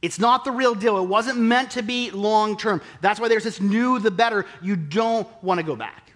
It's 0.00 0.18
not 0.18 0.44
the 0.44 0.50
real 0.50 0.74
deal. 0.74 0.98
It 0.98 1.08
wasn't 1.08 1.38
meant 1.38 1.72
to 1.72 1.82
be 1.82 2.10
long 2.10 2.56
term. 2.56 2.80
That's 3.02 3.20
why 3.20 3.28
there's 3.28 3.44
this 3.44 3.60
new, 3.60 3.98
the 3.98 4.10
better. 4.10 4.46
You 4.62 4.76
don't 4.76 5.28
want 5.42 5.60
to 5.60 5.66
go 5.66 5.76
back. 5.76 6.12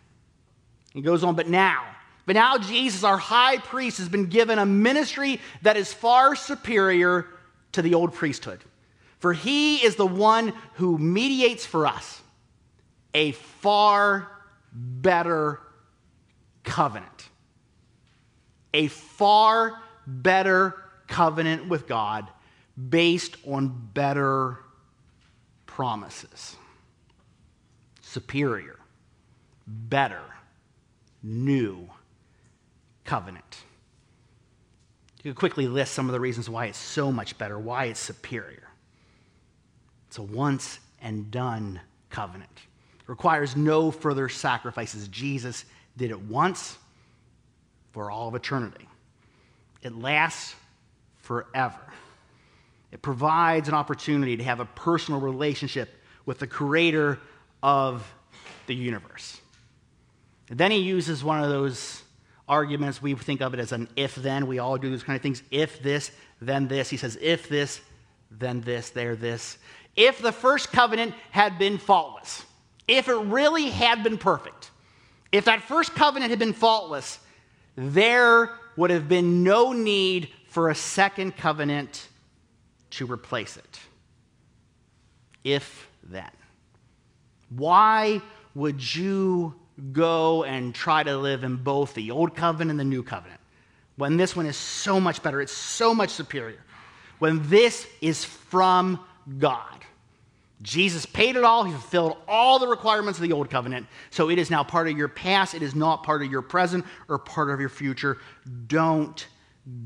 He 0.94 1.02
goes 1.02 1.22
on, 1.22 1.34
but 1.34 1.48
now, 1.48 1.84
but 2.24 2.34
now 2.34 2.56
Jesus, 2.56 3.04
our 3.04 3.18
high 3.18 3.58
priest, 3.58 3.98
has 3.98 4.08
been 4.08 4.26
given 4.26 4.58
a 4.58 4.64
ministry 4.64 5.40
that 5.62 5.76
is 5.76 5.92
far 5.92 6.34
superior 6.34 7.26
to 7.72 7.82
the 7.82 7.94
old 7.94 8.14
priesthood. 8.14 8.60
For 9.18 9.34
he 9.34 9.84
is 9.84 9.96
the 9.96 10.06
one 10.06 10.54
who 10.74 10.96
mediates 10.96 11.66
for 11.66 11.86
us 11.86 12.22
a 13.12 13.32
far 13.32 14.30
better 14.72 15.60
covenant 16.62 17.28
a 18.74 18.88
far 18.88 19.80
better 20.06 20.74
covenant 21.06 21.68
with 21.68 21.86
God 21.86 22.28
based 22.90 23.36
on 23.46 23.68
better 23.94 24.58
promises. 25.64 26.56
Superior, 28.02 28.78
better, 29.66 30.22
new 31.22 31.88
covenant. 33.04 33.62
You 35.22 35.32
could 35.32 35.38
quickly 35.38 35.68
list 35.68 35.94
some 35.94 36.06
of 36.06 36.12
the 36.12 36.20
reasons 36.20 36.50
why 36.50 36.66
it's 36.66 36.76
so 36.76 37.10
much 37.10 37.38
better, 37.38 37.58
why 37.58 37.86
it's 37.86 38.00
superior. 38.00 38.68
It's 40.08 40.18
a 40.18 40.22
once 40.22 40.80
and 41.00 41.30
done 41.30 41.80
covenant. 42.10 42.50
It 42.98 43.08
requires 43.08 43.56
no 43.56 43.90
further 43.90 44.28
sacrifices. 44.28 45.08
Jesus 45.08 45.64
did 45.96 46.10
it 46.10 46.20
once 46.20 46.76
for 47.94 48.10
all 48.10 48.26
of 48.26 48.34
eternity. 48.34 48.88
It 49.82 49.94
lasts 49.94 50.56
forever. 51.18 51.78
It 52.90 53.02
provides 53.02 53.68
an 53.68 53.74
opportunity 53.74 54.36
to 54.36 54.42
have 54.42 54.58
a 54.58 54.64
personal 54.64 55.20
relationship 55.20 55.88
with 56.26 56.40
the 56.40 56.48
creator 56.48 57.20
of 57.62 58.04
the 58.66 58.74
universe. 58.74 59.40
And 60.50 60.58
then 60.58 60.72
he 60.72 60.78
uses 60.78 61.22
one 61.22 61.42
of 61.42 61.50
those 61.50 62.02
arguments, 62.48 63.00
we 63.00 63.14
think 63.14 63.40
of 63.40 63.54
it 63.54 63.60
as 63.60 63.70
an 63.70 63.88
if 63.94 64.16
then. 64.16 64.48
We 64.48 64.58
all 64.58 64.76
do 64.76 64.90
those 64.90 65.04
kind 65.04 65.16
of 65.16 65.22
things. 65.22 65.44
If 65.52 65.80
this, 65.80 66.10
then 66.40 66.66
this. 66.66 66.90
He 66.90 66.96
says, 66.96 67.16
if 67.22 67.48
this, 67.48 67.80
then 68.28 68.60
this, 68.60 68.90
there, 68.90 69.14
this. 69.14 69.56
If 69.94 70.20
the 70.20 70.32
first 70.32 70.72
covenant 70.72 71.14
had 71.30 71.60
been 71.60 71.78
faultless, 71.78 72.44
if 72.88 73.08
it 73.08 73.14
really 73.14 73.70
had 73.70 74.02
been 74.02 74.18
perfect, 74.18 74.72
if 75.30 75.44
that 75.44 75.62
first 75.62 75.94
covenant 75.94 76.30
had 76.30 76.40
been 76.40 76.52
faultless, 76.52 77.20
there 77.76 78.50
would 78.76 78.90
have 78.90 79.08
been 79.08 79.42
no 79.42 79.72
need 79.72 80.28
for 80.48 80.70
a 80.70 80.74
second 80.74 81.36
covenant 81.36 82.08
to 82.90 83.06
replace 83.06 83.56
it. 83.56 83.80
If 85.42 85.88
then. 86.02 86.30
Why 87.50 88.22
would 88.54 88.94
you 88.94 89.54
go 89.92 90.44
and 90.44 90.74
try 90.74 91.02
to 91.02 91.16
live 91.16 91.44
in 91.44 91.56
both 91.56 91.94
the 91.94 92.10
old 92.10 92.36
covenant 92.36 92.70
and 92.70 92.80
the 92.80 92.84
new 92.84 93.02
covenant 93.02 93.40
when 93.96 94.16
this 94.16 94.34
one 94.34 94.46
is 94.46 94.56
so 94.56 95.00
much 95.00 95.22
better? 95.22 95.40
It's 95.40 95.52
so 95.52 95.94
much 95.94 96.10
superior. 96.10 96.62
When 97.18 97.48
this 97.48 97.86
is 98.00 98.24
from 98.24 99.00
God. 99.38 99.84
Jesus 100.64 101.04
paid 101.04 101.36
it 101.36 101.44
all. 101.44 101.64
He 101.64 101.72
fulfilled 101.72 102.16
all 102.26 102.58
the 102.58 102.66
requirements 102.66 103.18
of 103.18 103.22
the 103.22 103.32
old 103.32 103.50
covenant. 103.50 103.86
So 104.10 104.30
it 104.30 104.38
is 104.38 104.50
now 104.50 104.64
part 104.64 104.88
of 104.88 104.96
your 104.96 105.08
past. 105.08 105.54
It 105.54 105.62
is 105.62 105.74
not 105.74 106.02
part 106.02 106.22
of 106.22 106.30
your 106.30 106.40
present 106.40 106.86
or 107.06 107.18
part 107.18 107.50
of 107.50 107.60
your 107.60 107.68
future. 107.68 108.16
Don't 108.66 109.26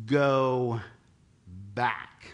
go 0.06 0.80
back. 1.74 2.32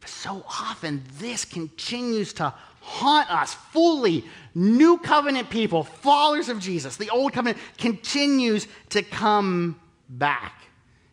But 0.00 0.08
So 0.08 0.44
often, 0.48 1.02
this 1.18 1.44
continues 1.44 2.32
to 2.34 2.54
haunt 2.80 3.28
us 3.28 3.54
fully. 3.54 4.24
New 4.54 4.98
covenant 4.98 5.50
people, 5.50 5.82
followers 5.82 6.48
of 6.48 6.60
Jesus. 6.60 6.96
The 6.96 7.10
old 7.10 7.32
covenant 7.32 7.58
continues 7.76 8.68
to 8.90 9.02
come 9.02 9.80
back. 10.08 10.62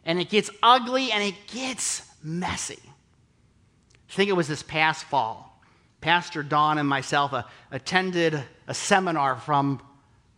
And 0.06 0.20
it 0.20 0.30
gets 0.30 0.52
ugly 0.62 1.12
and 1.12 1.24
it 1.24 1.36
gets 1.48 2.04
messy. 2.24 2.80
I 4.10 4.14
think 4.14 4.30
it 4.30 4.34
was 4.34 4.48
this 4.48 4.64
past 4.64 5.06
fall. 5.06 5.62
Pastor 6.02 6.44
Don 6.44 6.78
and 6.78 6.88
myself 6.88 7.34
uh, 7.34 7.44
attended 7.72 8.42
a 8.68 8.74
seminar 8.74 9.38
from 9.38 9.82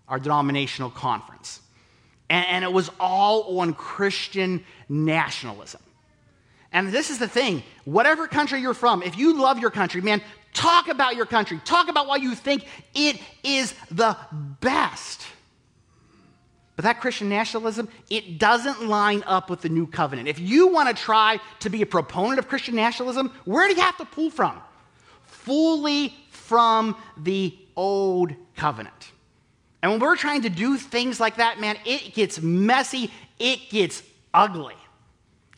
our 0.07 0.19
denominational 0.19 0.89
conference. 0.89 1.61
And, 2.29 2.45
and 2.47 2.63
it 2.63 2.71
was 2.71 2.89
all 2.99 3.59
on 3.59 3.73
Christian 3.73 4.63
nationalism. 4.87 5.81
And 6.71 6.91
this 6.91 7.09
is 7.09 7.19
the 7.19 7.27
thing 7.27 7.63
whatever 7.85 8.27
country 8.27 8.61
you're 8.61 8.73
from, 8.73 9.01
if 9.03 9.17
you 9.17 9.39
love 9.41 9.59
your 9.59 9.71
country, 9.71 10.01
man, 10.01 10.21
talk 10.53 10.87
about 10.87 11.15
your 11.15 11.25
country. 11.25 11.59
Talk 11.65 11.89
about 11.89 12.07
why 12.07 12.17
you 12.17 12.35
think 12.35 12.65
it 12.93 13.19
is 13.43 13.73
the 13.91 14.15
best. 14.61 15.21
But 16.79 16.83
that 16.83 17.01
Christian 17.01 17.27
nationalism, 17.27 17.89
it 18.09 18.39
doesn't 18.39 18.87
line 18.87 19.21
up 19.27 19.49
with 19.49 19.59
the 19.59 19.67
new 19.67 19.85
covenant. 19.85 20.29
If 20.29 20.39
you 20.39 20.69
want 20.69 20.87
to 20.87 20.95
try 20.95 21.41
to 21.59 21.69
be 21.69 21.81
a 21.81 21.85
proponent 21.85 22.39
of 22.39 22.47
Christian 22.47 22.73
nationalism, 22.73 23.33
where 23.43 23.67
do 23.67 23.75
you 23.75 23.81
have 23.81 23.97
to 23.97 24.05
pull 24.05 24.29
from? 24.29 24.61
Fully 25.25 26.13
from 26.29 26.95
the 27.17 27.53
old 27.75 28.33
covenant. 28.55 29.11
And 29.81 29.91
when 29.91 29.99
we're 29.99 30.15
trying 30.15 30.43
to 30.43 30.49
do 30.49 30.77
things 30.77 31.19
like 31.19 31.35
that, 31.35 31.59
man, 31.59 31.75
it 31.85 32.13
gets 32.13 32.41
messy, 32.41 33.11
it 33.39 33.69
gets 33.69 34.01
ugly. 34.33 34.77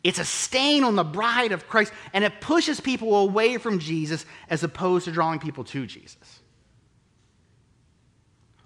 It's 0.03 0.17
a 0.17 0.25
stain 0.25 0.83
on 0.83 0.95
the 0.95 1.03
bride 1.03 1.51
of 1.51 1.67
Christ, 1.67 1.93
and 2.13 2.23
it 2.23 2.41
pushes 2.41 2.79
people 2.79 3.15
away 3.15 3.57
from 3.57 3.77
Jesus 3.77 4.25
as 4.49 4.63
opposed 4.63 5.05
to 5.05 5.11
drawing 5.11 5.37
people 5.37 5.65
to 5.65 5.85
Jesus. 5.85 6.39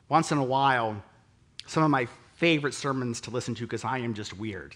Once 0.07 0.31
in 0.31 0.38
a 0.38 0.43
while, 0.45 1.03
some 1.67 1.83
of 1.83 1.89
my 1.89 2.07
favorite 2.35 2.73
sermons 2.73 3.21
to 3.21 3.31
listen 3.31 3.55
to 3.55 3.63
because 3.63 3.83
I 3.83 3.99
am 3.99 4.13
just 4.13 4.37
weird 4.37 4.75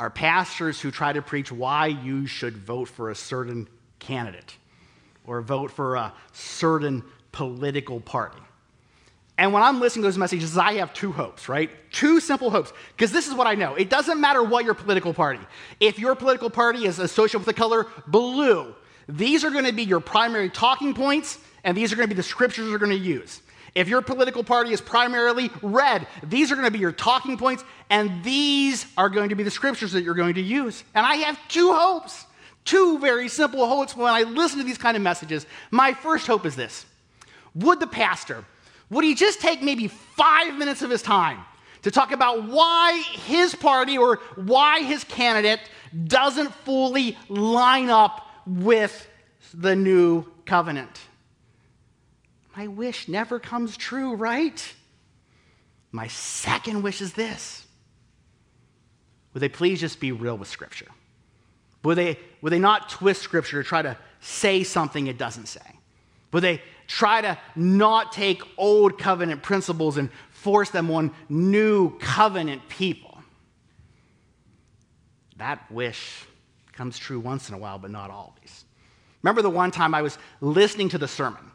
are 0.00 0.10
pastors 0.10 0.80
who 0.80 0.90
try 0.90 1.12
to 1.12 1.22
preach 1.22 1.50
why 1.50 1.86
you 1.86 2.26
should 2.26 2.56
vote 2.56 2.88
for 2.88 3.10
a 3.10 3.14
certain 3.14 3.68
candidate 3.98 4.56
or 5.26 5.42
vote 5.42 5.70
for 5.70 5.96
a 5.96 6.12
certain 6.32 7.02
political 7.32 8.00
party. 8.00 8.38
And 9.36 9.52
when 9.52 9.62
I'm 9.62 9.80
listening 9.80 10.02
to 10.02 10.08
those 10.08 10.18
messages, 10.18 10.56
I 10.56 10.74
have 10.74 10.92
two 10.92 11.12
hopes, 11.12 11.48
right? 11.48 11.70
Two 11.92 12.18
simple 12.18 12.50
hopes. 12.50 12.72
Because 12.96 13.12
this 13.12 13.28
is 13.28 13.34
what 13.34 13.46
I 13.46 13.54
know 13.54 13.74
it 13.74 13.90
doesn't 13.90 14.20
matter 14.20 14.42
what 14.42 14.64
your 14.64 14.74
political 14.74 15.14
party. 15.14 15.40
If 15.80 15.98
your 15.98 16.14
political 16.14 16.50
party 16.50 16.86
is 16.86 16.98
associated 16.98 17.46
with 17.46 17.46
the 17.46 17.60
color 17.60 17.86
blue, 18.06 18.74
these 19.08 19.44
are 19.44 19.50
going 19.50 19.64
to 19.64 19.72
be 19.72 19.84
your 19.84 20.00
primary 20.00 20.50
talking 20.50 20.92
points, 20.92 21.38
and 21.64 21.76
these 21.76 21.92
are 21.92 21.96
going 21.96 22.08
to 22.08 22.14
be 22.14 22.16
the 22.16 22.22
scriptures 22.22 22.68
you're 22.68 22.78
going 22.78 22.90
to 22.90 22.96
use. 22.96 23.42
If 23.74 23.88
your 23.88 24.02
political 24.02 24.42
party 24.44 24.72
is 24.72 24.80
primarily 24.80 25.50
red, 25.62 26.06
these 26.22 26.50
are 26.50 26.54
going 26.54 26.66
to 26.66 26.70
be 26.70 26.78
your 26.78 26.92
talking 26.92 27.36
points, 27.36 27.64
and 27.90 28.22
these 28.24 28.86
are 28.96 29.08
going 29.08 29.28
to 29.28 29.34
be 29.34 29.42
the 29.42 29.50
scriptures 29.50 29.92
that 29.92 30.02
you're 30.02 30.14
going 30.14 30.34
to 30.34 30.42
use. 30.42 30.84
And 30.94 31.04
I 31.04 31.16
have 31.16 31.38
two 31.48 31.72
hopes, 31.72 32.26
two 32.64 32.98
very 32.98 33.28
simple 33.28 33.66
hopes 33.66 33.96
when 33.96 34.12
I 34.12 34.22
listen 34.22 34.58
to 34.58 34.64
these 34.64 34.78
kind 34.78 34.96
of 34.96 35.02
messages. 35.02 35.46
My 35.70 35.92
first 35.92 36.26
hope 36.26 36.46
is 36.46 36.56
this 36.56 36.86
Would 37.54 37.80
the 37.80 37.86
pastor, 37.86 38.44
would 38.90 39.04
he 39.04 39.14
just 39.14 39.40
take 39.40 39.62
maybe 39.62 39.88
five 39.88 40.56
minutes 40.56 40.82
of 40.82 40.90
his 40.90 41.02
time 41.02 41.40
to 41.82 41.90
talk 41.90 42.12
about 42.12 42.44
why 42.48 43.02
his 43.26 43.54
party 43.54 43.98
or 43.98 44.16
why 44.36 44.82
his 44.82 45.04
candidate 45.04 45.60
doesn't 46.06 46.54
fully 46.54 47.16
line 47.28 47.90
up 47.90 48.26
with 48.46 49.08
the 49.54 49.76
new 49.76 50.24
covenant? 50.46 51.00
My 52.58 52.66
wish 52.66 53.06
never 53.06 53.38
comes 53.38 53.76
true, 53.76 54.16
right? 54.16 54.74
My 55.92 56.08
second 56.08 56.82
wish 56.82 57.00
is 57.00 57.12
this 57.12 57.64
Would 59.32 59.40
they 59.40 59.48
please 59.48 59.78
just 59.78 60.00
be 60.00 60.10
real 60.10 60.36
with 60.36 60.48
Scripture? 60.48 60.88
Would 61.84 61.96
they, 61.96 62.18
would 62.42 62.52
they 62.52 62.58
not 62.58 62.88
twist 62.88 63.22
Scripture 63.22 63.62
to 63.62 63.68
try 63.68 63.82
to 63.82 63.96
say 64.18 64.64
something 64.64 65.06
it 65.06 65.18
doesn't 65.18 65.46
say? 65.46 65.60
Would 66.32 66.42
they 66.42 66.60
try 66.88 67.20
to 67.20 67.38
not 67.54 68.10
take 68.10 68.42
old 68.56 68.98
covenant 68.98 69.44
principles 69.44 69.96
and 69.96 70.10
force 70.32 70.70
them 70.70 70.90
on 70.90 71.12
new 71.28 71.96
covenant 72.00 72.68
people? 72.68 73.22
That 75.36 75.70
wish 75.70 76.24
comes 76.72 76.98
true 76.98 77.20
once 77.20 77.48
in 77.48 77.54
a 77.54 77.58
while, 77.58 77.78
but 77.78 77.92
not 77.92 78.10
always. 78.10 78.64
Remember 79.22 79.42
the 79.42 79.48
one 79.48 79.70
time 79.70 79.94
I 79.94 80.02
was 80.02 80.18
listening 80.40 80.88
to 80.88 80.98
the 80.98 81.06
sermon 81.06 81.52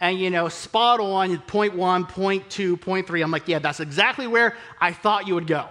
and 0.00 0.18
you 0.18 0.30
know, 0.30 0.48
spot 0.48 1.00
on, 1.00 1.36
point 1.38 1.74
one, 1.74 2.04
point 2.06 2.50
two, 2.50 2.76
point 2.76 3.06
three. 3.06 3.22
I'm 3.22 3.30
like, 3.30 3.48
yeah, 3.48 3.58
that's 3.58 3.80
exactly 3.80 4.26
where 4.26 4.56
I 4.80 4.92
thought 4.92 5.26
you 5.26 5.34
would 5.34 5.46
go. 5.46 5.68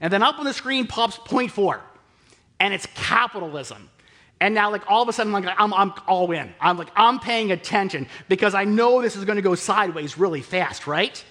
And 0.00 0.12
then 0.12 0.22
up 0.22 0.38
on 0.38 0.44
the 0.44 0.52
screen 0.52 0.86
pops 0.86 1.18
point 1.18 1.50
four, 1.50 1.80
and 2.60 2.72
it's 2.72 2.86
capitalism. 2.94 3.90
And 4.38 4.54
now, 4.54 4.70
like, 4.70 4.82
all 4.86 5.02
of 5.02 5.08
a 5.08 5.14
sudden, 5.14 5.32
like, 5.32 5.46
I'm, 5.56 5.72
I'm 5.72 5.94
all 6.06 6.30
in. 6.30 6.52
I'm 6.60 6.76
like, 6.76 6.90
I'm 6.94 7.18
paying 7.18 7.52
attention 7.52 8.06
because 8.28 8.54
I 8.54 8.64
know 8.64 9.00
this 9.00 9.16
is 9.16 9.24
going 9.24 9.36
to 9.36 9.42
go 9.42 9.54
sideways 9.54 10.18
really 10.18 10.42
fast, 10.42 10.86
right? 10.86 11.24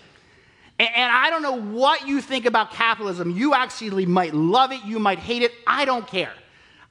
And, 0.79 0.89
and 0.95 1.11
I 1.11 1.29
don't 1.29 1.43
know 1.43 1.61
what 1.61 2.07
you 2.07 2.19
think 2.19 2.45
about 2.45 2.71
capitalism. 2.71 3.29
You 3.29 3.53
actually 3.53 4.07
might 4.07 4.33
love 4.33 4.71
it, 4.71 4.83
you 4.83 4.97
might 4.97 5.19
hate 5.19 5.43
it. 5.43 5.51
I 5.67 5.85
don't 5.85 6.07
care. 6.07 6.33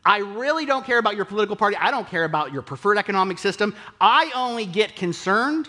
I 0.07 0.19
really 0.19 0.67
don't 0.67 0.85
care 0.85 0.99
about 0.99 1.17
your 1.17 1.25
political 1.25 1.57
party. 1.57 1.77
I 1.77 1.91
don't 1.91 2.07
care 2.07 2.25
about 2.25 2.53
your 2.53 2.63
preferred 2.63 2.99
economic 2.99 3.39
system. 3.39 3.75
I 4.01 4.31
only 4.35 4.67
get 4.67 4.97
concerned 4.97 5.69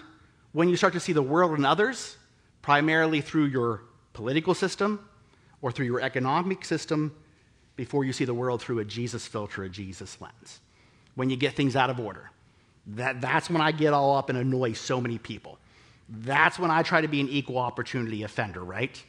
when 0.51 0.67
you 0.67 0.75
start 0.75 0.93
to 0.93 0.99
see 0.99 1.13
the 1.13 1.21
world 1.21 1.51
and 1.51 1.65
others 1.65 2.17
primarily 2.61 3.21
through 3.21 3.45
your 3.45 3.81
political 4.13 4.53
system 4.53 5.07
or 5.61 5.71
through 5.71 5.85
your 5.85 6.01
economic 6.01 6.65
system 6.65 7.15
before 7.75 8.03
you 8.03 8.13
see 8.13 8.25
the 8.25 8.33
world 8.33 8.61
through 8.61 8.79
a 8.79 8.85
Jesus 8.85 9.27
filter, 9.27 9.63
a 9.63 9.69
Jesus 9.69 10.19
lens. 10.19 10.59
When 11.15 11.29
you 11.29 11.37
get 11.37 11.53
things 11.53 11.75
out 11.75 11.89
of 11.89 11.99
order. 11.99 12.31
That, 12.87 13.19
that's 13.19 13.49
when 13.49 13.61
I 13.61 13.71
get 13.71 13.93
all 13.93 14.15
up 14.15 14.29
and 14.29 14.37
annoy 14.37 14.73
so 14.73 15.01
many 15.01 15.17
people. 15.17 15.57
That's 16.07 16.59
when 16.59 16.69
I 16.69 16.83
try 16.83 17.01
to 17.01 17.07
be 17.07 17.19
an 17.19 17.29
equal 17.29 17.57
opportunity 17.57 18.23
offender, 18.23 18.63
right? 18.63 19.01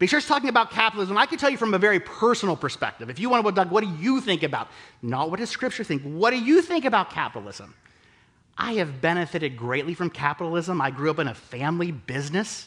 But 0.00 0.04
he 0.04 0.08
starts 0.08 0.26
talking 0.26 0.48
about 0.48 0.70
capitalism. 0.70 1.18
I 1.18 1.26
can 1.26 1.36
tell 1.36 1.50
you 1.50 1.58
from 1.58 1.74
a 1.74 1.78
very 1.78 2.00
personal 2.00 2.56
perspective. 2.56 3.10
If 3.10 3.18
you 3.18 3.28
want 3.28 3.44
to, 3.44 3.52
Doug, 3.52 3.70
what 3.70 3.84
do 3.84 3.90
you 4.00 4.22
think 4.22 4.42
about? 4.42 4.68
Not 5.02 5.30
what 5.30 5.40
does 5.40 5.50
Scripture 5.50 5.84
think. 5.84 6.00
What 6.02 6.30
do 6.30 6.38
you 6.38 6.62
think 6.62 6.86
about 6.86 7.10
capitalism? 7.10 7.74
I 8.56 8.72
have 8.74 9.02
benefited 9.02 9.58
greatly 9.58 9.92
from 9.92 10.08
capitalism. 10.08 10.80
I 10.80 10.90
grew 10.90 11.10
up 11.10 11.18
in 11.18 11.28
a 11.28 11.34
family 11.34 11.92
business. 11.92 12.66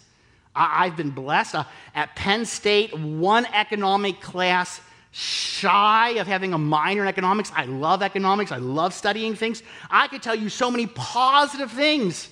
I, 0.56 0.86
have 0.86 0.96
been 0.96 1.10
blessed. 1.10 1.56
Uh, 1.56 1.64
at 1.96 2.16
Penn 2.16 2.46
State, 2.46 2.96
one 2.96 3.48
economic 3.48 4.22
class 4.22 4.80
shy 5.10 6.10
of 6.20 6.28
having 6.28 6.54
a 6.54 6.60
minor 6.60 7.02
in 7.02 7.08
economics. 7.08 7.52
I 7.56 7.66
love 7.66 8.04
economics. 8.04 8.52
I 8.52 8.58
love 8.58 8.94
studying 8.94 9.34
things. 9.34 9.64
I 9.90 10.08
could 10.08 10.22
tell 10.22 10.36
you 10.36 10.50
so 10.50 10.70
many 10.70 10.86
positive 10.86 11.72
things 11.72 12.30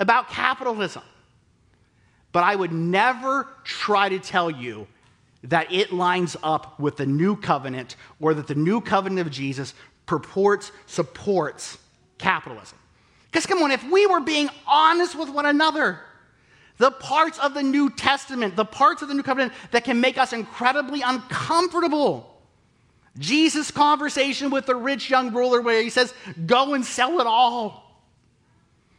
about 0.00 0.28
capitalism. 0.28 1.04
But 2.32 2.44
I 2.44 2.54
would 2.54 2.72
never 2.72 3.48
try 3.64 4.08
to 4.08 4.18
tell 4.18 4.50
you 4.50 4.86
that 5.44 5.72
it 5.72 5.92
lines 5.92 6.36
up 6.42 6.78
with 6.78 6.96
the 6.96 7.06
new 7.06 7.36
covenant 7.36 7.96
or 8.20 8.34
that 8.34 8.46
the 8.46 8.54
new 8.54 8.80
covenant 8.80 9.26
of 9.26 9.32
Jesus 9.32 9.74
purports, 10.06 10.70
supports 10.86 11.78
capitalism. 12.18 12.78
Because 13.30 13.46
come 13.46 13.62
on, 13.62 13.70
if 13.70 13.82
we 13.90 14.06
were 14.06 14.20
being 14.20 14.50
honest 14.66 15.16
with 15.16 15.30
one 15.30 15.46
another, 15.46 16.00
the 16.78 16.90
parts 16.90 17.38
of 17.38 17.54
the 17.54 17.62
New 17.62 17.90
Testament, 17.90 18.56
the 18.56 18.64
parts 18.64 19.02
of 19.02 19.08
the 19.08 19.14
new 19.14 19.22
covenant 19.22 19.52
that 19.70 19.84
can 19.84 20.00
make 20.00 20.18
us 20.18 20.32
incredibly 20.32 21.02
uncomfortable. 21.02 22.26
Jesus' 23.18 23.70
conversation 23.70 24.50
with 24.50 24.66
the 24.66 24.74
rich 24.74 25.10
young 25.10 25.32
ruler, 25.32 25.60
where 25.60 25.82
he 25.82 25.90
says, 25.90 26.14
Go 26.46 26.74
and 26.74 26.84
sell 26.84 27.20
it 27.20 27.26
all. 27.26 27.89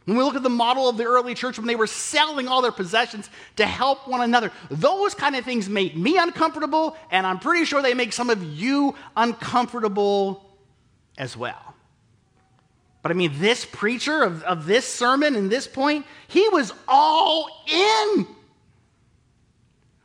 When 0.04 0.16
we 0.16 0.24
look 0.24 0.34
at 0.34 0.42
the 0.42 0.50
model 0.50 0.88
of 0.88 0.96
the 0.96 1.04
early 1.04 1.34
church 1.34 1.58
when 1.58 1.66
they 1.66 1.76
were 1.76 1.86
selling 1.86 2.48
all 2.48 2.60
their 2.60 2.72
possessions 2.72 3.30
to 3.56 3.66
help 3.66 4.08
one 4.08 4.20
another, 4.20 4.50
those 4.70 5.14
kind 5.14 5.36
of 5.36 5.44
things 5.44 5.68
make 5.68 5.96
me 5.96 6.18
uncomfortable, 6.18 6.96
and 7.10 7.26
I'm 7.26 7.38
pretty 7.38 7.64
sure 7.64 7.82
they 7.82 7.94
make 7.94 8.12
some 8.12 8.28
of 8.28 8.42
you 8.42 8.96
uncomfortable 9.16 10.44
as 11.18 11.36
well. 11.36 11.74
But 13.02 13.10
I 13.10 13.14
mean, 13.14 13.32
this 13.36 13.64
preacher 13.64 14.22
of, 14.22 14.42
of 14.44 14.66
this 14.66 14.86
sermon 14.86 15.36
and 15.36 15.50
this 15.50 15.66
point, 15.66 16.06
he 16.28 16.48
was 16.48 16.72
all 16.88 17.48
in. 17.66 18.26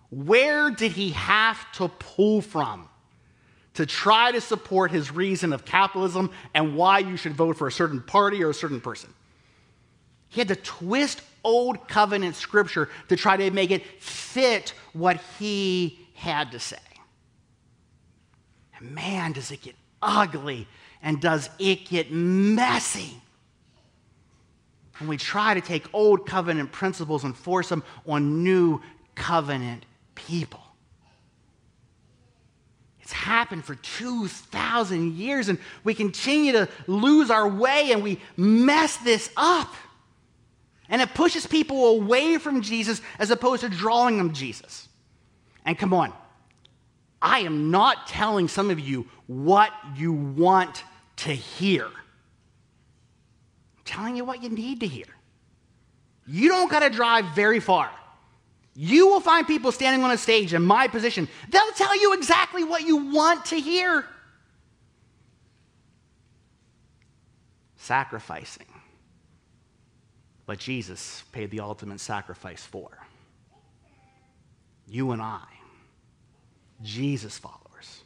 Where 0.10 0.72
did 0.72 0.94
he 0.94 1.12
have 1.12 1.72
to 1.74 1.90
pull 1.90 2.42
from 2.42 2.90
to 3.76 3.86
try 3.86 4.32
to 4.32 4.42
support 4.42 4.90
his 4.90 5.12
reason 5.12 5.54
of 5.54 5.66
capitalism 5.66 6.32
and 6.54 6.76
why 6.76 7.00
you 7.00 7.18
should 7.18 7.34
vote 7.34 7.58
for 7.58 7.68
a 7.68 7.72
certain 7.72 8.02
party 8.02 8.44
or 8.44 8.50
a 8.50 8.54
certain 8.54 8.82
person? 8.82 9.14
He 10.30 10.42
had 10.42 10.48
to 10.50 10.56
twist 10.56 11.22
old 11.44 11.88
covenant 11.88 12.36
scripture 12.36 12.90
to 13.10 13.16
try 13.16 13.38
to 13.38 13.52
make 13.52 13.72
it 13.72 13.86
fit 14.02 14.74
what 14.94 15.22
he 15.40 16.08
had 16.14 16.52
to 16.52 16.60
say. 16.60 16.78
And 18.78 18.92
man, 18.92 19.32
does 19.32 19.52
it 19.52 19.62
get 19.62 19.76
ugly 20.02 20.68
and 21.02 21.22
does 21.22 21.50
it 21.60 21.86
get 21.86 22.12
messy. 22.12 23.22
when 25.00 25.08
we 25.08 25.18
try 25.18 25.54
to 25.54 25.62
take 25.62 25.86
old 25.94 26.26
covenant 26.26 26.72
principles 26.72 27.24
and 27.24 27.38
force 27.38 27.70
them 27.70 27.84
on 28.08 28.44
new 28.44 28.82
covenant 29.14 29.86
people. 30.16 30.62
It's 33.02 33.12
happened 33.12 33.64
for 33.64 33.76
2,000 33.76 35.14
years, 35.14 35.50
and 35.50 35.60
we 35.84 35.94
continue 35.94 36.52
to 36.52 36.68
lose 36.88 37.30
our 37.30 37.48
way 37.48 37.92
and 37.92 38.04
we 38.04 38.20
mess 38.36 38.98
this 38.98 39.30
up. 39.38 39.74
And 40.90 41.02
it 41.02 41.14
pushes 41.14 41.46
people 41.46 41.88
away 41.88 42.38
from 42.38 42.62
Jesus 42.62 43.02
as 43.20 43.30
opposed 43.32 43.62
to 43.62 43.70
drawing 43.70 44.18
them 44.18 44.30
to 44.30 44.36
Jesus. 44.36 44.88
And 45.66 45.78
come 45.78 45.94
on, 45.94 46.14
I 47.22 47.40
am 47.40 47.72
not 47.72 48.08
telling 48.08 48.48
some 48.48 48.70
of 48.70 48.80
you 48.80 49.08
what 49.28 49.72
you 49.96 50.14
want 50.14 50.84
to 51.18 51.32
hear. 51.32 51.86
I'm 51.86 53.84
telling 53.84 54.16
you 54.16 54.24
what 54.24 54.42
you 54.42 54.50
need 54.50 54.80
to 54.80 54.88
hear. 54.88 55.06
You 56.26 56.50
don't 56.50 56.70
got 56.70 56.80
to 56.80 56.90
drive 56.90 57.26
very 57.36 57.60
far. 57.60 57.92
You 58.76 59.08
will 59.08 59.22
find 59.22 59.48
people 59.48 59.72
standing 59.72 60.04
on 60.04 60.12
a 60.12 60.18
stage 60.18 60.54
in 60.54 60.62
my 60.62 60.88
position. 60.88 61.28
They'll 61.50 61.72
tell 61.72 62.00
you 62.00 62.14
exactly 62.14 62.64
what 62.64 62.84
you 62.84 63.12
want 63.12 63.46
to 63.46 63.60
hear. 63.60 64.06
Sacrificing 67.78 68.68
what 70.48 70.60
Jesus 70.60 71.26
paid 71.34 71.52
the 71.52 71.60
ultimate 71.60 72.00
sacrifice 72.00 72.64
for. 72.64 72.98
You 74.88 75.12
and 75.12 75.22
I, 75.22 75.44
Jesus 76.82 77.38
followers, 77.38 78.02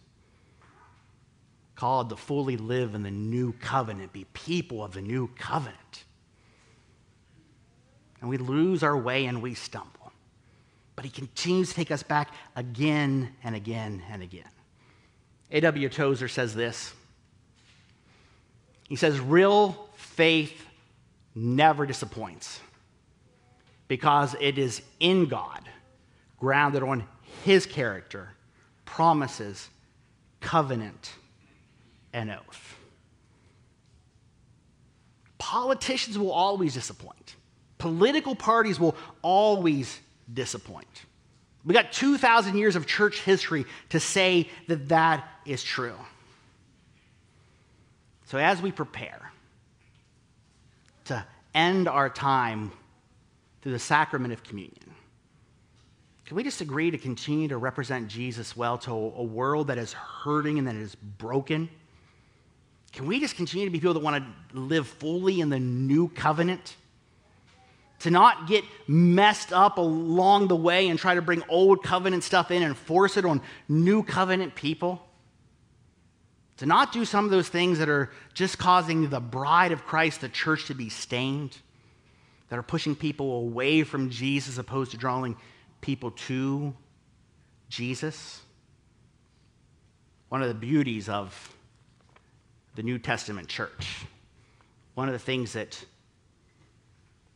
called 1.76 2.10
to 2.10 2.16
fully 2.16 2.58
live 2.58 2.96
in 2.96 3.04
the 3.04 3.12
new 3.12 3.54
covenant, 3.54 4.12
be 4.12 4.26
people 4.34 4.84
of 4.84 4.94
the 4.94 5.04
new 5.04 5.28
covenant. 5.38 6.04
And 8.22 8.30
we 8.30 8.38
lose 8.38 8.82
our 8.82 8.98
way 8.98 9.28
and 9.28 9.40
we 9.44 9.54
stumble. 9.54 10.12
But 10.96 11.06
he 11.06 11.12
continues 11.12 11.70
to 11.70 11.76
take 11.76 11.92
us 11.92 12.02
back 12.02 12.34
again 12.56 13.36
and 13.44 13.56
again 13.56 14.02
and 14.10 14.24
again. 14.24 14.50
A.W. 15.52 15.90
Tozer 15.90 16.28
says 16.28 16.56
this. 16.56 16.92
He 18.90 18.96
says, 18.96 19.20
Real 19.20 19.90
faith 19.96 20.66
never 21.36 21.86
disappoints 21.86 22.60
because 23.88 24.36
it 24.40 24.58
is 24.58 24.82
in 25.00 25.26
God, 25.26 25.68
grounded 26.40 26.84
on 26.84 27.04
his 27.44 27.66
character, 27.66 28.30
promises, 28.86 29.70
covenant, 30.40 31.12
and 32.14 32.32
oath. 32.32 32.78
Politicians 35.38 36.18
will 36.18 36.32
always 36.32 36.74
disappoint. 36.74 37.36
Political 37.78 38.36
parties 38.36 38.80
will 38.80 38.96
always 39.22 40.00
disappoint. 40.32 41.06
We 41.66 41.74
got 41.74 41.92
2,000 41.92 42.58
years 42.58 42.76
of 42.76 42.86
church 42.88 43.22
history 43.22 43.66
to 43.90 44.00
say 44.00 44.50
that 44.68 44.90
that 44.90 45.28
is 45.46 45.64
true. 45.64 45.96
So, 48.26 48.38
as 48.38 48.62
we 48.62 48.72
prepare 48.72 49.32
to 51.12 51.26
end 51.54 51.88
our 51.88 52.10
time 52.10 52.72
through 53.62 53.74
the 53.74 53.80
sacrament 53.80 54.34
of 54.34 54.44
communion, 54.44 54.92
can 56.26 56.38
we 56.38 56.44
just 56.44 56.62
agree 56.62 56.92
to 56.92 56.98
continue 56.98 57.48
to 57.50 57.58
represent 57.58 58.08
Jesus 58.08 58.56
well 58.56 58.78
to 58.80 58.92
a 58.92 59.24
world 59.24 59.68
that 59.68 59.78
is 59.78 59.94
hurting 59.94 60.58
and 60.58 60.68
that 60.68 60.76
is 60.76 60.96
broken? 60.96 61.70
Can 62.94 63.06
we 63.06 63.20
just 63.20 63.36
continue 63.36 63.66
to 63.66 63.72
be 63.72 63.80
people 63.80 63.94
that 63.94 64.04
want 64.04 64.24
to 64.24 64.60
live 64.60 64.88
fully 64.88 65.42
in 65.42 65.50
the 65.50 65.60
new 65.60 66.08
covenant? 66.10 66.76
to 68.02 68.10
not 68.10 68.48
get 68.48 68.64
messed 68.88 69.54
up 69.54 69.78
along 69.78 70.48
the 70.48 70.56
way 70.56 70.88
and 70.88 70.98
try 70.98 71.14
to 71.14 71.22
bring 71.22 71.44
old 71.50 71.84
covenant 71.84 72.24
stuff 72.24 72.50
in 72.50 72.64
and 72.64 72.76
force 72.76 73.16
it 73.16 73.26
on 73.26 73.42
new 73.70 74.02
covenant 74.02 74.56
people. 74.56 75.08
To 76.62 76.68
not 76.68 76.92
do 76.92 77.06
some 77.06 77.26
of 77.26 77.32
those 77.32 77.50
things 77.50 77.80
that 77.80 77.90
are 77.90 78.12
just 78.36 78.60
causing 78.60 79.10
the 79.10 79.20
bride 79.20 79.72
of 79.72 79.84
Christ, 79.84 80.22
the 80.22 80.30
church, 80.30 80.68
to 80.68 80.76
be 80.76 80.90
stained, 80.90 81.58
that 82.50 82.60
are 82.60 82.62
pushing 82.62 82.96
people 82.96 83.36
away 83.38 83.82
from 83.82 84.12
Jesus 84.12 84.60
opposed 84.60 84.92
to 84.92 84.98
drawing 84.98 85.38
people 85.82 86.12
to 86.12 86.76
Jesus. 87.68 88.42
One 90.30 90.44
of 90.44 90.50
the 90.50 90.54
beauties 90.54 91.10
of 91.10 91.58
the 92.76 92.84
New 92.84 93.00
Testament 93.00 93.48
church, 93.48 94.06
one 94.94 95.08
of 95.08 95.14
the 95.14 95.18
things 95.18 95.54
that 95.54 95.84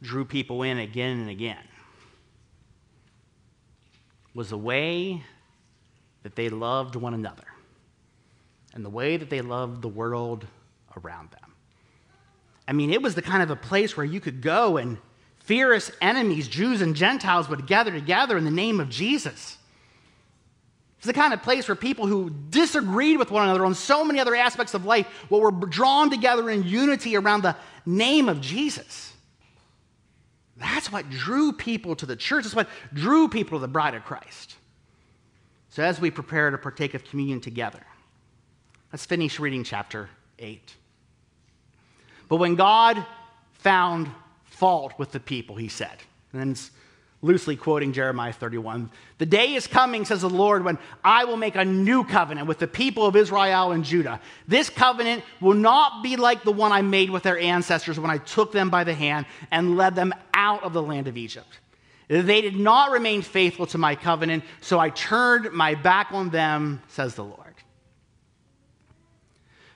drew 0.04 0.26
people 0.26 0.62
in 0.62 0.78
again 0.78 1.20
and 1.20 1.32
again 1.32 1.68
was 4.36 4.52
the 4.52 4.58
way 4.60 5.24
that 6.22 6.36
they 6.36 6.50
loved 6.50 6.96
one 6.96 7.16
another 7.16 7.46
and 8.76 8.86
the 8.86 8.90
way 8.90 9.18
that 9.18 9.30
they 9.30 9.42
loved 9.42 9.82
the 9.82 9.88
world 9.88 10.46
around 10.98 11.32
them. 11.32 11.54
I 12.68 12.74
mean, 12.74 12.92
it 12.92 13.02
was 13.02 13.16
the 13.16 13.22
kind 13.22 13.42
of 13.42 13.50
a 13.50 13.56
place 13.56 13.96
where 13.96 14.06
you 14.06 14.20
could 14.20 14.42
go 14.42 14.78
and 14.78 14.98
fierce 15.40 15.92
enemies, 16.02 16.48
Jews 16.48 16.82
and 16.82 16.96
Gentiles, 16.96 17.48
would 17.50 17.68
gather 17.68 17.92
together 17.92 18.38
in 18.38 18.44
the 18.44 18.52
name 18.52 18.80
of 18.80 18.90
Jesus. 18.90 19.58
It's 20.98 21.06
the 21.08 21.14
kind 21.14 21.34
of 21.34 21.44
place 21.44 21.68
where 21.68 21.76
people 21.76 22.08
who 22.08 22.32
disagreed 22.50 23.20
with 23.20 23.32
one 23.32 23.44
another 23.44 23.66
on 23.66 23.76
so 23.76 24.04
many 24.04 24.20
other 24.20 24.36
aspects 24.36 24.74
of 24.74 24.86
life 24.86 25.08
well, 25.30 25.42
were 25.42 25.52
drawn 25.52 26.10
together 26.10 26.50
in 26.50 26.64
unity 26.64 27.16
around 27.16 27.44
the 27.44 27.56
name 27.86 28.28
of 28.28 28.42
Jesus. 28.42 29.14
That's 30.58 30.92
what 30.92 31.10
drew 31.10 31.54
people 31.54 31.96
to 31.98 32.06
the 32.06 32.16
church. 32.16 32.46
That's 32.46 32.56
what 32.56 32.70
drew 32.94 33.28
people 33.28 33.60
to 33.60 33.62
the 33.62 33.68
bride 33.68 33.94
of 33.94 34.04
Christ. 34.04 34.56
So, 35.70 35.84
as 35.84 36.00
we 36.00 36.10
prepare 36.10 36.50
to 36.50 36.58
partake 36.58 36.94
of 36.94 37.04
communion 37.04 37.42
together, 37.42 37.86
let's 38.96 39.06
finish 39.06 39.42
reading 39.42 39.66
chapter 39.66 40.10
8. 40.40 40.74
But 42.30 42.38
when 42.38 42.56
God 42.56 43.06
found 43.56 44.10
fault 44.46 44.94
with 44.98 45.12
the 45.12 45.20
people, 45.20 45.58
he 45.58 45.68
said, 45.68 45.98
and 46.32 46.42
then 46.42 46.56
loosely 47.22 47.58
quoting 47.58 47.92
Jeremiah 47.92 48.32
31. 48.32 48.90
The 49.18 49.26
day 49.26 49.54
is 49.56 49.68
coming, 49.68 50.06
says 50.06 50.22
the 50.22 50.30
Lord, 50.30 50.64
when 50.64 50.78
I 51.04 51.26
will 51.26 51.36
make 51.36 51.58
a 51.58 51.66
new 51.66 52.06
covenant 52.06 52.48
with 52.48 52.60
the 52.60 52.70
people 52.70 53.06
of 53.06 53.18
Israel 53.18 53.74
and 53.74 53.84
Judah. 53.84 54.22
This 54.48 54.70
covenant 54.70 55.26
will 55.42 55.56
not 55.56 56.02
be 56.02 56.16
like 56.16 56.46
the 56.46 56.54
one 56.54 56.72
I 56.72 56.82
made 56.82 57.10
with 57.10 57.24
their 57.24 57.38
ancestors 57.38 58.00
when 58.00 58.12
I 58.12 58.20
took 58.20 58.54
them 58.54 58.70
by 58.70 58.86
the 58.86 58.94
hand 58.94 59.26
and 59.52 59.76
led 59.76 59.96
them 59.96 60.14
out 60.34 60.64
of 60.64 60.72
the 60.72 60.82
land 60.82 61.10
of 61.10 61.18
Egypt. 61.18 61.60
They 62.08 62.40
did 62.40 62.56
not 62.56 62.92
remain 62.92 63.24
faithful 63.24 63.66
to 63.68 63.78
my 63.78 63.96
covenant, 63.96 64.46
so 64.62 64.80
I 64.80 64.90
turned 64.90 65.52
my 65.52 65.76
back 65.76 66.14
on 66.14 66.30
them, 66.30 66.82
says 66.88 67.16
the 67.16 67.26
Lord. 67.26 67.45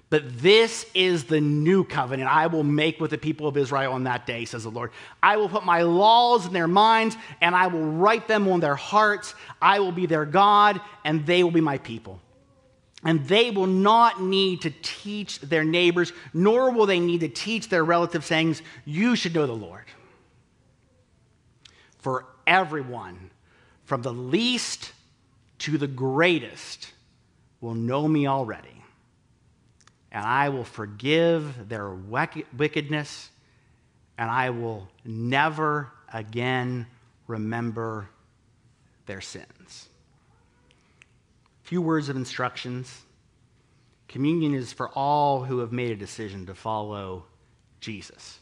But 0.09 0.39
this 0.39 0.87
is 0.95 1.25
the 1.25 1.39
new 1.39 1.83
covenant 1.83 2.29
I 2.29 2.47
will 2.47 2.63
make 2.63 2.99
with 2.99 3.11
the 3.11 3.17
people 3.17 3.47
of 3.47 3.55
Israel 3.57 3.93
on 3.93 4.05
that 4.05 4.25
day, 4.25 4.43
says 4.45 4.63
the 4.63 4.71
Lord. 4.71 4.91
I 5.21 5.37
will 5.37 5.49
put 5.49 5.65
my 5.65 5.83
laws 5.83 6.47
in 6.47 6.53
their 6.53 6.67
minds, 6.67 7.15
and 7.41 7.55
I 7.55 7.67
will 7.67 7.85
write 7.91 8.27
them 8.27 8.47
on 8.47 8.59
their 8.59 8.75
hearts. 8.75 9.35
I 9.61 9.79
will 9.79 9.91
be 9.91 10.07
their 10.07 10.25
God, 10.25 10.81
and 11.05 11.25
they 11.27 11.43
will 11.43 11.51
be 11.51 11.61
my 11.61 11.77
people. 11.77 12.19
And 13.03 13.25
they 13.27 13.51
will 13.51 13.67
not 13.67 14.21
need 14.21 14.61
to 14.63 14.71
teach 14.81 15.39
their 15.41 15.63
neighbors, 15.63 16.11
nor 16.33 16.71
will 16.71 16.87
they 16.87 16.99
need 16.99 17.19
to 17.19 17.29
teach 17.29 17.69
their 17.69 17.85
relatives, 17.85 18.25
saying, 18.25 18.55
You 18.85 19.15
should 19.15 19.35
know 19.35 19.45
the 19.45 19.53
Lord. 19.53 19.85
For 21.99 22.25
everyone, 22.47 23.29
from 23.85 24.01
the 24.01 24.13
least 24.13 24.91
to 25.59 25.77
the 25.77 25.87
greatest, 25.87 26.91
will 27.61 27.75
know 27.75 28.07
me 28.07 28.25
already 28.25 28.78
and 30.11 30.25
I 30.25 30.49
will 30.49 30.63
forgive 30.63 31.69
their 31.69 31.89
wickedness, 31.89 33.29
and 34.17 34.29
I 34.29 34.49
will 34.49 34.87
never 35.05 35.91
again 36.11 36.87
remember 37.27 38.09
their 39.05 39.21
sins. 39.21 39.87
A 41.63 41.67
few 41.67 41.81
words 41.81 42.09
of 42.09 42.15
instructions. 42.15 43.03
Communion 44.07 44.55
is 44.55 44.73
for 44.73 44.89
all 44.89 45.43
who 45.43 45.59
have 45.59 45.71
made 45.71 45.91
a 45.91 45.95
decision 45.95 46.47
to 46.47 46.55
follow 46.55 47.25
Jesus. 47.79 48.39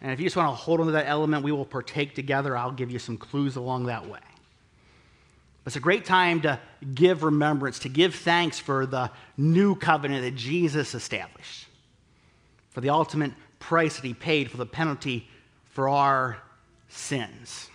And 0.00 0.12
if 0.12 0.20
you 0.20 0.26
just 0.26 0.36
want 0.36 0.48
to 0.50 0.54
hold 0.54 0.78
on 0.78 0.86
to 0.86 0.92
that 0.92 1.08
element, 1.08 1.42
we 1.42 1.50
will 1.50 1.64
partake 1.64 2.14
together. 2.14 2.56
I'll 2.56 2.70
give 2.70 2.92
you 2.92 3.00
some 3.00 3.16
clues 3.16 3.56
along 3.56 3.86
that 3.86 4.08
way. 4.08 4.20
It's 5.68 5.76
a 5.76 5.80
great 5.80 6.06
time 6.06 6.40
to 6.40 6.58
give 6.94 7.22
remembrance, 7.22 7.80
to 7.80 7.90
give 7.90 8.14
thanks 8.14 8.58
for 8.58 8.86
the 8.86 9.10
new 9.36 9.74
covenant 9.74 10.24
that 10.24 10.34
Jesus 10.34 10.94
established, 10.94 11.66
for 12.70 12.80
the 12.80 12.88
ultimate 12.88 13.32
price 13.58 13.96
that 13.96 14.04
he 14.06 14.14
paid 14.14 14.50
for 14.50 14.56
the 14.56 14.64
penalty 14.64 15.28
for 15.66 15.90
our 15.90 16.38
sins, 16.88 17.68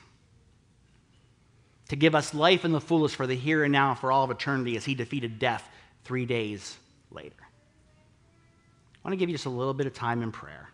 to 1.89 1.95
give 1.95 2.15
us 2.15 2.34
life 2.34 2.65
in 2.65 2.71
the 2.71 2.82
fullest 2.82 3.15
for 3.15 3.27
the 3.27 3.36
here 3.36 3.63
and 3.63 3.71
now 3.71 3.93
for 3.93 4.12
all 4.12 4.23
of 4.23 4.32
eternity 4.32 4.75
as 4.75 4.86
he 4.86 4.95
defeated 4.95 5.38
death 5.38 5.69
three 6.03 6.25
days 6.25 6.75
later. 7.12 7.36
I 7.39 9.08
want 9.08 9.13
to 9.13 9.17
give 9.17 9.29
you 9.29 9.36
just 9.36 9.45
a 9.45 9.51
little 9.51 9.75
bit 9.75 9.86
of 9.86 9.93
time 9.93 10.23
in 10.23 10.32
prayer. 10.32 10.67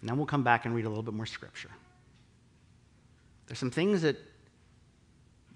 And 0.00 0.08
then 0.08 0.16
we'll 0.16 0.26
come 0.26 0.44
back 0.44 0.66
and 0.66 0.72
read 0.72 0.84
a 0.84 0.88
little 0.88 1.02
bit 1.02 1.14
more 1.14 1.26
scripture. 1.26 1.70
There's 3.48 3.58
some 3.58 3.72
things 3.72 4.02
that 4.02 4.18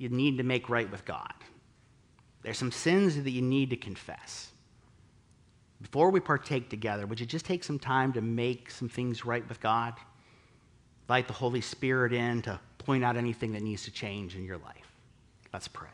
you 0.03 0.09
need 0.09 0.37
to 0.39 0.43
make 0.43 0.69
right 0.69 0.91
with 0.91 1.05
God. 1.05 1.33
There's 2.43 2.59
some 2.59 2.73
sins 2.73 3.23
that 3.23 3.31
you 3.31 3.41
need 3.41 3.71
to 3.71 3.77
confess. 3.77 4.51
Before 5.81 6.11
we 6.11 6.19
partake 6.19 6.69
together, 6.69 7.07
would 7.07 7.21
you 7.21 7.27
just 7.27 7.45
take 7.45 7.63
some 7.63 7.79
time 7.79 8.13
to 8.15 8.21
make 8.21 8.71
some 8.71 8.89
things 8.89 9.25
right 9.25 9.49
with 9.49 9.61
God? 9.61 9.95
Invite 11.05 11.29
the 11.29 11.35
Holy 11.35 11.61
Spirit 11.61 12.13
in 12.13 12.43
to 12.43 12.59
point 12.79 13.05
out 13.05 13.17
anything 13.17 13.53
that 13.53 13.63
needs 13.63 13.85
to 13.85 13.93
change 13.93 14.35
in 14.35 14.45
your 14.45 14.59
life. 14.59 14.93
Let's 15.53 15.69
pray. 15.69 15.89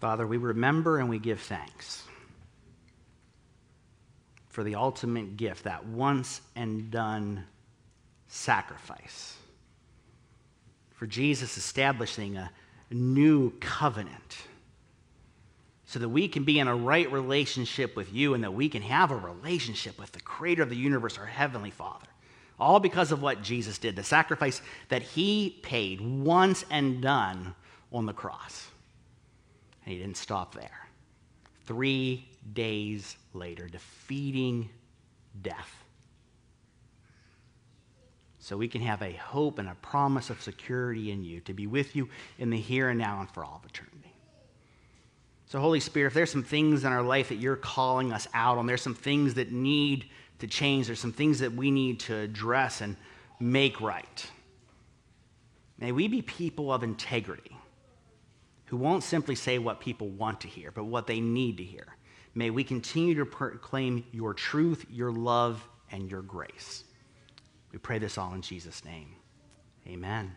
Father, 0.00 0.26
we 0.26 0.36
remember 0.36 0.98
and 0.98 1.08
we 1.08 1.20
give 1.20 1.40
thanks 1.40 2.02
for 4.48 4.64
the 4.64 4.74
ultimate 4.74 5.36
gift, 5.36 5.64
that 5.64 5.86
once 5.86 6.40
and 6.56 6.90
done 6.90 7.44
sacrifice. 8.36 9.36
For 10.94 11.06
Jesus 11.06 11.56
establishing 11.56 12.36
a 12.36 12.50
new 12.90 13.50
covenant 13.60 14.36
so 15.84 15.98
that 15.98 16.08
we 16.08 16.28
can 16.28 16.44
be 16.44 16.58
in 16.58 16.68
a 16.68 16.76
right 16.76 17.10
relationship 17.10 17.96
with 17.96 18.12
you 18.12 18.34
and 18.34 18.42
that 18.42 18.52
we 18.52 18.68
can 18.68 18.82
have 18.82 19.10
a 19.10 19.16
relationship 19.16 19.98
with 19.98 20.12
the 20.12 20.20
creator 20.20 20.62
of 20.62 20.68
the 20.68 20.76
universe, 20.76 21.18
our 21.18 21.26
heavenly 21.26 21.70
Father. 21.70 22.06
All 22.58 22.80
because 22.80 23.12
of 23.12 23.22
what 23.22 23.42
Jesus 23.42 23.78
did, 23.78 23.96
the 23.96 24.02
sacrifice 24.02 24.62
that 24.88 25.02
he 25.02 25.60
paid 25.62 26.00
once 26.00 26.64
and 26.70 27.02
done 27.02 27.54
on 27.92 28.06
the 28.06 28.12
cross. 28.12 28.68
And 29.84 29.92
he 29.92 30.00
didn't 30.00 30.16
stop 30.16 30.54
there. 30.54 30.88
Three 31.66 32.26
days 32.52 33.16
later, 33.34 33.68
defeating 33.68 34.70
death. 35.42 35.85
So 38.46 38.56
we 38.56 38.68
can 38.68 38.80
have 38.82 39.02
a 39.02 39.10
hope 39.10 39.58
and 39.58 39.68
a 39.68 39.74
promise 39.82 40.30
of 40.30 40.40
security 40.40 41.10
in 41.10 41.24
you 41.24 41.40
to 41.40 41.52
be 41.52 41.66
with 41.66 41.96
you 41.96 42.08
in 42.38 42.48
the 42.48 42.56
here 42.56 42.90
and 42.90 42.96
now 43.00 43.18
and 43.18 43.28
for 43.28 43.44
all 43.44 43.60
of 43.60 43.68
eternity. 43.68 44.14
So, 45.46 45.58
Holy 45.58 45.80
Spirit, 45.80 46.06
if 46.06 46.14
there's 46.14 46.30
some 46.30 46.44
things 46.44 46.84
in 46.84 46.92
our 46.92 47.02
life 47.02 47.30
that 47.30 47.38
you're 47.38 47.56
calling 47.56 48.12
us 48.12 48.28
out 48.34 48.56
on, 48.56 48.68
there's 48.68 48.82
some 48.82 48.94
things 48.94 49.34
that 49.34 49.50
need 49.50 50.04
to 50.38 50.46
change, 50.46 50.86
there's 50.86 51.00
some 51.00 51.12
things 51.12 51.40
that 51.40 51.54
we 51.54 51.72
need 51.72 51.98
to 51.98 52.14
address 52.14 52.82
and 52.82 52.96
make 53.40 53.80
right. 53.80 54.30
May 55.80 55.90
we 55.90 56.06
be 56.06 56.22
people 56.22 56.72
of 56.72 56.84
integrity 56.84 57.56
who 58.66 58.76
won't 58.76 59.02
simply 59.02 59.34
say 59.34 59.58
what 59.58 59.80
people 59.80 60.06
want 60.10 60.42
to 60.42 60.48
hear, 60.48 60.70
but 60.70 60.84
what 60.84 61.08
they 61.08 61.18
need 61.18 61.56
to 61.56 61.64
hear. 61.64 61.96
May 62.36 62.50
we 62.50 62.62
continue 62.62 63.16
to 63.16 63.26
proclaim 63.26 64.04
your 64.12 64.34
truth, 64.34 64.86
your 64.88 65.10
love, 65.10 65.66
and 65.90 66.08
your 66.08 66.22
grace. 66.22 66.84
We 67.72 67.78
pray 67.78 67.98
this 67.98 68.18
all 68.18 68.32
in 68.34 68.42
Jesus' 68.42 68.84
name. 68.84 69.14
Amen. 69.86 70.34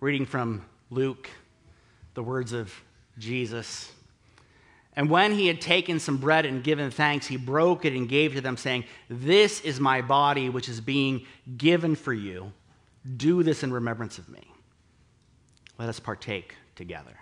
Reading 0.00 0.26
from 0.26 0.64
Luke, 0.90 1.30
the 2.14 2.22
words 2.22 2.52
of 2.52 2.72
Jesus. 3.18 3.92
And 4.96 5.10
when 5.10 5.32
he 5.32 5.48
had 5.48 5.60
taken 5.60 5.98
some 5.98 6.18
bread 6.18 6.46
and 6.46 6.62
given 6.62 6.90
thanks, 6.90 7.26
he 7.26 7.36
broke 7.36 7.84
it 7.84 7.92
and 7.92 8.08
gave 8.08 8.34
to 8.34 8.40
them, 8.40 8.56
saying, 8.56 8.84
This 9.08 9.60
is 9.60 9.80
my 9.80 10.00
body, 10.00 10.48
which 10.48 10.68
is 10.68 10.80
being 10.80 11.26
given 11.56 11.94
for 11.94 12.12
you. 12.12 12.52
Do 13.16 13.42
this 13.42 13.62
in 13.62 13.72
remembrance 13.72 14.18
of 14.18 14.28
me. 14.28 14.42
Let 15.78 15.88
us 15.88 15.98
partake 15.98 16.54
together. 16.76 17.18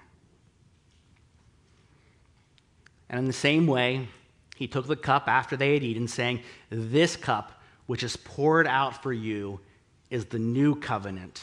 And 3.08 3.18
in 3.18 3.24
the 3.26 3.32
same 3.32 3.66
way, 3.66 4.08
he 4.56 4.66
took 4.66 4.86
the 4.86 4.96
cup 4.96 5.28
after 5.28 5.56
they 5.56 5.74
had 5.74 5.82
eaten, 5.82 6.08
saying, 6.08 6.42
This 6.70 7.16
cup, 7.16 7.61
which 7.92 8.02
is 8.02 8.16
poured 8.16 8.66
out 8.66 9.02
for 9.02 9.12
you, 9.12 9.60
is 10.08 10.24
the 10.24 10.38
new 10.38 10.74
covenant 10.74 11.42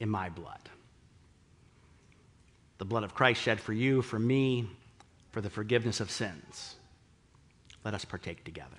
in 0.00 0.08
my 0.08 0.30
blood 0.30 0.70
the 2.78 2.86
blood 2.86 3.04
of 3.04 3.14
Christ 3.14 3.42
shed 3.42 3.60
for 3.60 3.74
you, 3.74 4.00
for 4.00 4.18
me, 4.18 4.66
for 5.32 5.42
the 5.42 5.50
forgiveness 5.50 6.00
of 6.00 6.10
sins. 6.10 6.76
Let 7.84 7.92
us 7.92 8.02
partake 8.02 8.44
together. 8.44 8.78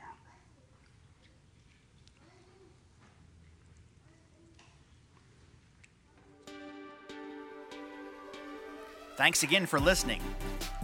Thanks 9.15 9.43
again 9.43 9.67
for 9.67 9.79
listening. 9.79 10.23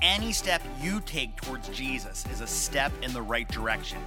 Any 0.03 0.33
step 0.33 0.61
you 0.79 1.01
take 1.01 1.35
towards 1.35 1.67
Jesus 1.69 2.27
is 2.31 2.41
a 2.41 2.47
step 2.47 2.91
in 3.01 3.11
the 3.11 3.21
right 3.23 3.49
direction. 3.49 3.97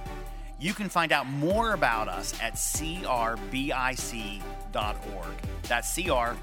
You 0.59 0.73
can 0.73 0.89
find 0.89 1.11
out 1.11 1.27
more 1.27 1.73
about 1.73 2.07
us 2.07 2.33
at 2.41 2.55
crbic.org. 2.55 3.37
That's 5.63 5.97
crbic.org. 5.97 6.37